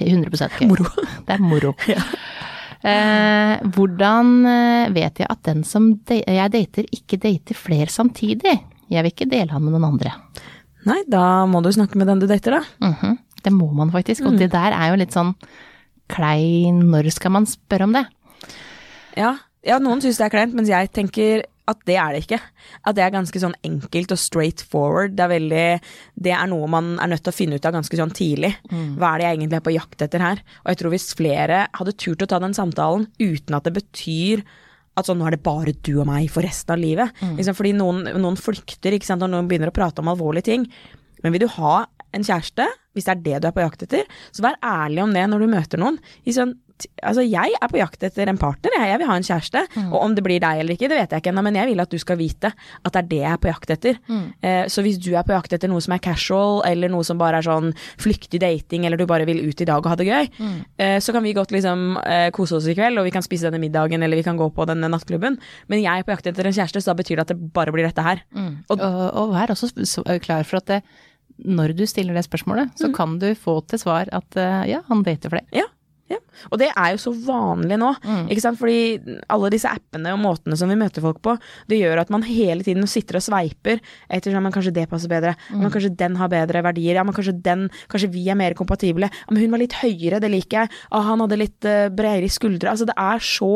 100 0.00 0.50
gøy. 0.58 0.68
Moro. 0.68 0.84
Det 1.26 1.38
er 1.38 1.40
moro. 1.40 1.72
Eh, 2.84 3.62
hvordan 3.72 4.32
eh, 4.44 4.90
vet 4.92 5.22
jeg 5.22 5.28
at 5.32 5.38
den 5.46 5.62
som 5.64 5.86
de 6.04 6.18
jeg 6.20 6.50
dater, 6.52 6.84
ikke 6.92 7.16
dater 7.16 7.56
flere 7.56 7.88
samtidig? 7.88 8.58
Jeg 8.92 9.00
vil 9.06 9.08
ikke 9.14 9.28
dele 9.30 9.54
han 9.56 9.64
med 9.64 9.72
noen 9.72 9.86
andre. 9.94 10.12
Nei, 10.84 10.98
da 11.08 11.46
må 11.48 11.62
du 11.64 11.70
snakke 11.72 11.96
med 11.96 12.10
den 12.12 12.20
du 12.20 12.26
dater, 12.28 12.58
da. 12.58 12.90
Mhm, 12.90 13.14
Det 13.40 13.52
må 13.56 13.70
man 13.72 13.88
faktisk. 13.90 14.26
Og 14.28 14.36
det 14.36 14.50
der 14.52 14.76
er 14.76 14.90
jo 14.92 14.98
litt 15.00 15.12
sånn 15.16 15.32
klein 16.12 16.82
Når 16.92 17.08
skal 17.16 17.32
man 17.32 17.46
spørre 17.48 17.84
om 17.88 17.92
det? 17.96 18.04
Ja, 19.18 19.36
ja 19.66 19.80
noen 19.82 20.02
syns 20.04 20.20
det 20.20 20.28
er 20.28 20.34
kleint, 20.34 20.56
mens 20.56 20.72
jeg 20.72 20.90
tenker 20.94 21.44
at 21.70 21.80
det 21.88 21.94
er 21.96 22.12
det 22.12 22.24
ikke. 22.24 22.38
At 22.84 22.96
det 22.96 23.04
er 23.06 23.14
ganske 23.14 23.40
sånn 23.40 23.54
enkelt 23.64 24.12
og 24.12 24.20
straight 24.20 24.60
forward. 24.68 25.14
Det 25.16 25.24
er 25.24 25.32
veldig 25.32 25.68
Det 26.26 26.34
er 26.36 26.50
noe 26.50 26.66
man 26.68 26.98
er 27.00 27.08
nødt 27.08 27.24
til 27.24 27.32
å 27.32 27.36
finne 27.36 27.56
ut 27.56 27.64
av 27.64 27.72
ganske 27.72 27.96
sånn 27.96 28.12
tidlig. 28.12 28.52
Hva 28.98 29.14
er 29.14 29.22
det 29.22 29.26
jeg 29.26 29.38
egentlig 29.38 29.56
er 29.56 29.64
på 29.64 29.76
jakt 29.78 30.04
etter 30.04 30.20
her? 30.20 30.42
Og 30.64 30.68
jeg 30.68 30.80
tror 30.82 30.92
hvis 30.92 31.14
flere 31.16 31.62
hadde 31.72 31.96
turt 31.96 32.22
å 32.22 32.28
ta 32.28 32.38
den 32.42 32.56
samtalen 32.56 33.08
uten 33.18 33.56
at 33.56 33.64
det 33.64 33.74
betyr 33.78 34.44
at 34.94 35.08
sånn, 35.08 35.18
nå 35.18 35.26
er 35.26 35.34
det 35.34 35.42
bare 35.42 35.72
du 35.82 35.96
og 35.98 36.06
meg 36.06 36.28
for 36.30 36.46
resten 36.46 36.76
av 36.76 36.78
livet. 36.78 37.10
Liksom, 37.34 37.56
fordi 37.58 37.72
noen, 37.74 38.04
noen 38.20 38.36
flykter, 38.38 38.94
ikke 38.94 39.08
sant, 39.08 39.24
og 39.26 39.32
noen 39.32 39.48
begynner 39.50 39.72
å 39.72 39.74
prate 39.74 40.04
om 40.04 40.12
alvorlige 40.12 40.52
ting. 40.52 40.68
Men 41.24 41.34
vil 41.34 41.46
du 41.46 41.50
ha 41.56 41.86
en 42.14 42.22
kjæreste, 42.22 42.68
hvis 42.94 43.08
det 43.08 43.14
er 43.14 43.24
det 43.24 43.40
du 43.42 43.48
er 43.48 43.54
på 43.56 43.64
jakt 43.64 43.82
etter, 43.82 44.04
så 44.30 44.44
vær 44.44 44.60
ærlig 44.62 45.02
om 45.02 45.14
det 45.16 45.24
når 45.26 45.42
du 45.42 45.48
møter 45.50 45.82
noen. 45.82 45.98
I 46.22 46.34
sånn, 46.36 46.54
altså 47.02 47.22
jeg 47.24 47.54
er 47.54 47.70
på 47.70 47.78
jakt 47.78 48.02
etter 48.06 48.30
en 48.30 48.38
partner, 48.40 48.74
jeg, 48.76 48.90
jeg 48.90 49.00
vil 49.00 49.08
ha 49.10 49.16
en 49.18 49.26
kjæreste. 49.28 49.62
Og 49.84 49.96
om 50.00 50.14
det 50.16 50.24
blir 50.26 50.42
deg 50.42 50.62
eller 50.62 50.76
ikke, 50.76 50.90
det 50.90 50.98
vet 50.98 51.14
jeg 51.14 51.22
ikke 51.22 51.32
ennå, 51.32 51.44
men 51.46 51.58
jeg 51.58 51.70
vil 51.70 51.84
at 51.84 51.92
du 51.92 51.98
skal 52.02 52.18
vite 52.20 52.50
at 52.50 52.90
det 52.90 53.00
er 53.02 53.10
det 53.10 53.20
jeg 53.22 53.30
er 53.30 53.42
på 53.42 53.50
jakt 53.50 53.74
etter. 53.76 54.00
Eh, 54.44 54.64
så 54.72 54.84
hvis 54.84 54.98
du 55.02 55.12
er 55.14 55.26
på 55.26 55.34
jakt 55.36 55.54
etter 55.56 55.70
noe 55.70 55.84
som 55.84 55.94
er 55.96 56.02
casual, 56.04 56.62
eller 56.68 56.92
noe 56.92 57.06
som 57.06 57.20
bare 57.20 57.40
er 57.40 57.46
sånn 57.46 57.72
flyktig 58.02 58.42
dating, 58.42 58.86
eller 58.88 59.00
du 59.00 59.06
bare 59.10 59.28
vil 59.28 59.42
ut 59.44 59.64
i 59.64 59.68
dag 59.68 59.80
og 59.80 59.92
ha 59.92 59.98
det 60.00 60.08
gøy, 60.08 60.30
eh, 60.78 60.98
så 61.04 61.14
kan 61.14 61.24
vi 61.26 61.36
godt 61.36 61.54
liksom 61.54 61.98
eh, 62.02 62.28
kose 62.34 62.58
oss 62.58 62.68
i 62.70 62.76
kveld, 62.76 63.00
og 63.00 63.08
vi 63.08 63.14
kan 63.14 63.24
spise 63.24 63.48
denne 63.48 63.62
middagen, 63.62 64.02
eller 64.04 64.20
vi 64.20 64.26
kan 64.26 64.40
gå 64.40 64.50
på 64.54 64.68
denne 64.70 64.90
nattklubben. 64.92 65.38
Men 65.72 65.84
jeg 65.84 66.02
er 66.02 66.06
på 66.06 66.14
jakt 66.16 66.30
etter 66.30 66.50
en 66.50 66.56
kjæreste, 66.56 66.82
så 66.82 66.92
da 66.92 67.00
betyr 67.00 67.20
det 67.20 67.28
at 67.28 67.34
det 67.34 67.52
bare 67.54 67.74
blir 67.74 67.86
dette 67.86 68.04
her. 68.04 68.24
Og, 68.68 68.80
og, 68.80 69.34
vær 69.34 69.52
også 69.54 70.04
klar 70.22 70.46
for 70.48 70.60
at 70.60 70.70
det, 70.70 70.82
når 71.42 71.74
du 71.74 71.82
stiller 71.88 72.14
det 72.14 72.24
spørsmålet, 72.26 72.74
så 72.78 72.90
kan 72.94 73.16
du 73.18 73.32
få 73.38 73.58
til 73.68 73.80
svar 73.82 74.10
at 74.14 74.38
eh, 74.38 74.68
ja, 74.70 74.82
han 74.88 75.02
dater 75.06 75.32
flere. 75.32 75.48
Ja, 75.54 75.66
ja. 76.12 76.18
Og 76.52 76.58
det 76.60 76.68
er 76.68 76.90
jo 76.92 76.98
så 77.00 77.10
vanlig 77.16 77.78
nå, 77.80 77.90
ikke 78.28 78.42
sant. 78.44 78.58
Fordi 78.60 79.16
alle 79.32 79.50
disse 79.54 79.70
appene 79.70 80.12
og 80.12 80.20
måtene 80.20 80.58
som 80.60 80.68
vi 80.68 80.76
møter 80.78 81.04
folk 81.04 81.22
på, 81.24 81.36
det 81.70 81.80
gjør 81.80 82.02
at 82.02 82.12
man 82.12 82.26
hele 82.26 82.66
tiden 82.66 82.84
sitter 82.90 83.18
og 83.20 83.24
sveiper 83.24 83.80
etter 84.12 84.36
at 84.36 84.54
kanskje 84.54 84.74
det 84.76 84.86
passer 84.90 85.12
bedre, 85.12 85.34
men 85.54 85.72
kanskje 85.72 85.94
den 85.96 86.18
har 86.20 86.32
bedre 86.32 86.64
verdier, 86.66 86.98
ja, 86.98 87.06
men 87.06 87.16
kanskje 87.16 87.36
den, 87.44 87.68
kanskje 87.92 88.12
vi 88.12 88.26
er 88.28 88.38
mer 88.38 88.56
kompatible, 88.58 89.08
men 89.30 89.40
hun 89.40 89.54
var 89.54 89.64
litt 89.64 89.78
høyere, 89.80 90.20
det 90.20 90.32
liker 90.32 90.64
jeg, 90.64 90.74
ah, 90.90 91.06
han 91.08 91.24
hadde 91.24 91.40
litt 91.40 91.68
uh, 91.68 91.88
bredere 91.94 92.30
skuldre, 92.32 92.74
altså 92.74 92.88
det 92.88 92.96
er 93.00 93.24
så 93.24 93.52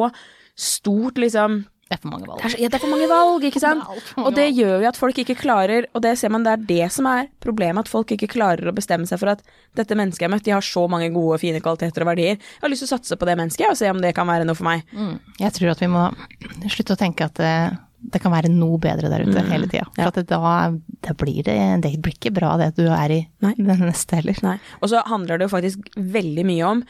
stort, 0.58 1.20
liksom 1.20 1.62
Det 1.88 1.96
er 1.96 2.02
for 2.02 2.12
mange 2.12 2.26
valg. 2.28 2.36
det 2.42 2.44
er, 2.44 2.52
så, 2.52 2.58
ja, 2.60 2.68
det 2.68 2.76
er 2.76 2.82
for 2.82 2.92
mange 2.92 3.08
valg, 3.08 3.44
ikke 3.48 3.62
sant? 3.66 3.86
Det 3.88 4.24
Og 4.26 4.34
det 4.36 4.44
gjør 4.52 4.82
jo 4.84 4.88
at 4.90 5.00
folk 5.00 5.18
ikke 5.22 5.38
klarer, 5.40 5.86
og 5.96 6.04
det 6.04 6.12
ser 6.20 6.32
man 6.34 6.44
det 6.44 6.52
er 6.52 6.66
det 6.68 6.88
som 6.92 7.08
er 7.08 7.30
problemet, 7.40 7.86
at 7.88 7.92
folk 7.92 8.12
ikke 8.12 8.28
klarer 8.34 8.68
å 8.68 8.74
bestemme 8.76 9.08
seg 9.08 9.22
for 9.22 9.32
at 9.32 9.42
dette 9.78 9.96
mennesket 9.96 10.26
jeg 10.26 10.28
har 10.28 10.34
møtt, 10.36 10.44
de 10.44 10.52
har 10.56 10.64
så 10.68 10.84
mange 10.90 11.08
gode, 11.14 11.40
fine 11.40 11.62
kvaliteter 11.64 12.04
og 12.04 12.10
verdier. 12.12 12.36
Jeg 12.36 12.62
har 12.66 12.72
lyst 12.72 12.84
til 12.84 12.90
å 12.90 12.94
satse 12.98 13.16
på 13.16 13.28
det 13.28 13.38
mennesket 13.40 13.72
og 13.72 13.80
se 13.80 13.88
om 13.90 14.00
det 14.04 14.12
kan 14.18 14.28
være 14.28 14.44
noe 14.48 14.58
for 14.58 14.68
meg. 14.68 14.84
Mm. 14.92 15.16
Jeg 15.40 15.56
tror 15.56 15.72
at 15.72 15.84
vi 15.84 15.90
må 15.96 16.06
slutte 16.68 16.96
å 16.98 17.00
tenke 17.00 17.28
at 17.30 17.40
det, 17.40 17.54
det 18.12 18.20
kan 18.22 18.34
være 18.36 18.52
noe 18.52 18.78
bedre 18.82 19.10
der 19.10 19.24
ute 19.26 19.42
hele 19.48 19.66
tida. 19.70 19.88
For 19.96 20.12
at 20.12 20.20
det, 20.20 20.26
da, 20.30 20.56
da 21.08 21.14
blir 21.18 21.40
det 21.48 21.56
Det 21.82 21.94
blir 22.04 22.14
ikke 22.14 22.34
bra 22.36 22.52
det 22.60 22.74
du 22.76 22.84
er 22.86 23.16
i 23.16 23.22
Nei. 23.44 23.54
den 23.58 23.80
neste 23.88 24.20
heller. 24.20 24.36
Nei. 24.44 24.58
Og 24.82 24.92
så 24.92 25.00
handler 25.08 25.40
det 25.40 25.48
jo 25.48 25.54
faktisk 25.56 25.88
veldig 25.96 26.44
mye 26.52 26.68
om 26.76 26.84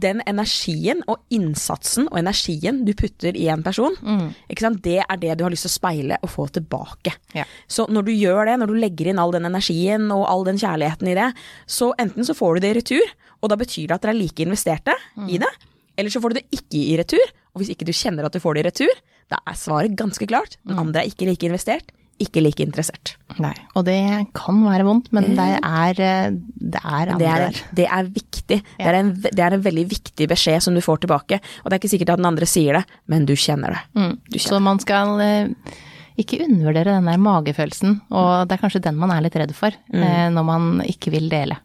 den 0.00 0.22
energien 0.26 1.02
og 1.10 1.22
innsatsen 1.34 2.08
og 2.10 2.18
energien 2.18 2.82
du 2.86 2.92
putter 2.98 3.36
i 3.38 3.46
en 3.52 3.62
person, 3.62 3.94
sant? 4.00 4.80
det 4.82 4.98
er 5.02 5.20
det 5.20 5.36
du 5.38 5.44
har 5.44 5.52
lyst 5.54 5.66
til 5.68 5.72
å 5.72 5.76
speile 5.78 6.18
og 6.22 6.30
få 6.32 6.48
tilbake. 6.54 7.14
Ja. 7.34 7.44
Så 7.70 7.86
når 7.90 8.08
du 8.08 8.12
gjør 8.12 8.46
det, 8.50 8.58
når 8.60 8.72
du 8.72 8.74
legger 8.78 9.10
inn 9.10 9.20
all 9.22 9.34
den 9.34 9.46
energien 9.46 10.10
og 10.14 10.26
all 10.30 10.44
den 10.44 10.58
kjærligheten 10.58 11.10
i 11.12 11.16
det, 11.18 11.30
så 11.66 11.92
enten 11.98 12.26
så 12.26 12.34
får 12.34 12.56
du 12.56 12.64
det 12.64 12.72
i 12.72 12.78
retur, 12.80 13.14
og 13.42 13.52
da 13.52 13.58
betyr 13.60 13.88
det 13.88 13.96
at 13.96 14.04
dere 14.06 14.14
er 14.16 14.22
like 14.22 14.42
investerte 14.42 14.94
i 15.30 15.38
det, 15.38 15.50
eller 15.96 16.10
så 16.10 16.20
får 16.22 16.32
du 16.32 16.40
det 16.40 16.46
ikke 16.50 16.80
i 16.80 16.96
retur, 16.98 17.34
og 17.54 17.62
hvis 17.62 17.70
ikke 17.74 17.86
du 17.86 17.94
kjenner 17.94 18.26
at 18.26 18.34
du 18.34 18.42
får 18.42 18.56
det 18.56 18.64
i 18.64 18.68
retur, 18.70 19.02
da 19.30 19.38
er 19.46 19.56
svaret 19.56 19.94
ganske 19.96 20.26
klart. 20.28 20.58
Den 20.66 20.78
andre 20.82 21.04
er 21.04 21.12
ikke 21.12 21.28
like 21.28 21.46
investert, 21.46 21.92
ikke 22.22 22.42
like 22.44 22.62
interessert. 22.62 23.14
Nei. 23.42 23.54
Og 23.74 23.86
det 23.88 23.98
kan 24.36 24.60
være 24.64 24.86
vondt, 24.86 25.10
men 25.14 25.32
det 25.38 25.48
er, 25.58 26.00
eh, 26.00 26.36
det 26.54 26.82
er 26.82 27.14
andre 27.14 27.18
Det 27.18 27.30
er, 27.30 27.46
der. 27.46 27.62
det 27.80 27.86
er 27.86 28.10
viktig. 28.10 28.60
Det, 28.60 28.86
er 28.86 29.00
en, 29.00 29.14
det 29.22 29.42
er 29.42 29.56
en 29.56 29.64
veldig 29.64 29.86
viktig 29.90 30.28
beskjed 30.30 30.62
som 30.62 30.76
du 30.76 30.82
får 30.84 31.04
tilbake. 31.04 31.40
Og 31.62 31.70
det 31.70 31.76
er 31.76 31.82
ikke 31.82 31.94
sikkert 31.96 32.14
at 32.14 32.22
den 32.22 32.30
andre 32.30 32.46
sier 32.46 32.78
det, 32.78 32.84
men 33.10 33.26
du 33.26 33.34
kjenner 33.34 33.74
det. 33.74 33.82
Mm. 33.98 34.14
Du 34.30 34.38
Så 34.38 34.60
man 34.62 34.78
skal 34.82 35.20
eh, 35.24 35.74
ikke 36.20 36.44
undervurdere 36.44 36.94
den 36.94 37.10
der 37.10 37.18
magefølelsen, 37.18 38.00
og 38.14 38.46
det 38.46 38.54
er 38.54 38.62
kanskje 38.62 38.84
den 38.86 38.98
man 39.00 39.10
er 39.10 39.24
litt 39.24 39.34
redd 39.40 39.54
for 39.56 39.74
mm. 39.90 40.34
når 40.36 40.46
man 40.46 40.72
ikke 40.86 41.10
vil 41.10 41.26
dele. 41.32 41.58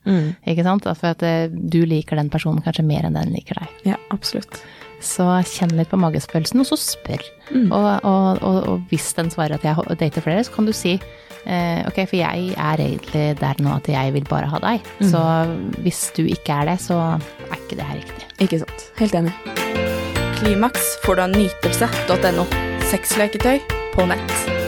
Ikke 0.49 0.65
sant? 0.65 0.89
For 0.89 1.13
at 1.13 1.25
eh, 1.25 1.53
du 1.53 1.83
liker 1.85 2.17
den 2.17 2.33
personen 2.33 2.65
kanskje 2.65 2.87
mer 2.87 3.05
enn 3.05 3.19
den 3.19 3.35
liker 3.35 3.61
deg. 3.61 3.81
Ja, 3.93 4.01
absolutt. 4.15 4.63
Så 4.99 5.25
kjenn 5.47 5.75
litt 5.77 5.91
på 5.91 5.99
magefølelsen, 5.99 6.59
og 6.61 6.67
så 6.67 6.77
spør. 6.79 7.23
Og, 7.71 7.87
og, 8.05 8.43
og, 8.43 8.57
og 8.69 8.85
hvis 8.91 9.13
den 9.17 9.31
svarer 9.33 9.55
at 9.57 9.65
jeg 9.65 9.97
dater 9.99 10.25
flere, 10.25 10.43
så 10.45 10.53
kan 10.53 10.67
du 10.67 10.73
si 10.75 10.97
eh, 10.99 11.81
ok, 11.87 12.03
for 12.03 12.19
jeg 12.19 12.53
er 12.55 12.83
egentlig 12.83 13.25
der 13.39 13.63
nå 13.63 13.73
at 13.77 13.89
jeg 13.89 14.13
vil 14.13 14.27
bare 14.29 14.51
ha 14.51 14.61
deg. 14.63 14.85
Så 15.09 15.23
hvis 15.85 16.11
du 16.17 16.23
ikke 16.27 16.61
er 16.61 16.73
det, 16.73 16.77
så 16.83 16.99
er 17.49 17.57
ikke 17.57 17.79
det 17.79 17.89
her 17.89 18.01
riktig. 18.03 18.29
Ikke 18.45 18.61
sant. 18.65 18.87
Helt 18.99 19.17
enig. 19.23 19.33
Klimaks 20.39 20.95
får 21.03 21.19
du 21.19 21.25
av 21.25 21.35
nytelse.no. 21.35 22.47
Sexleketøy 22.89 23.59
på 23.95 24.07
nett. 24.09 24.58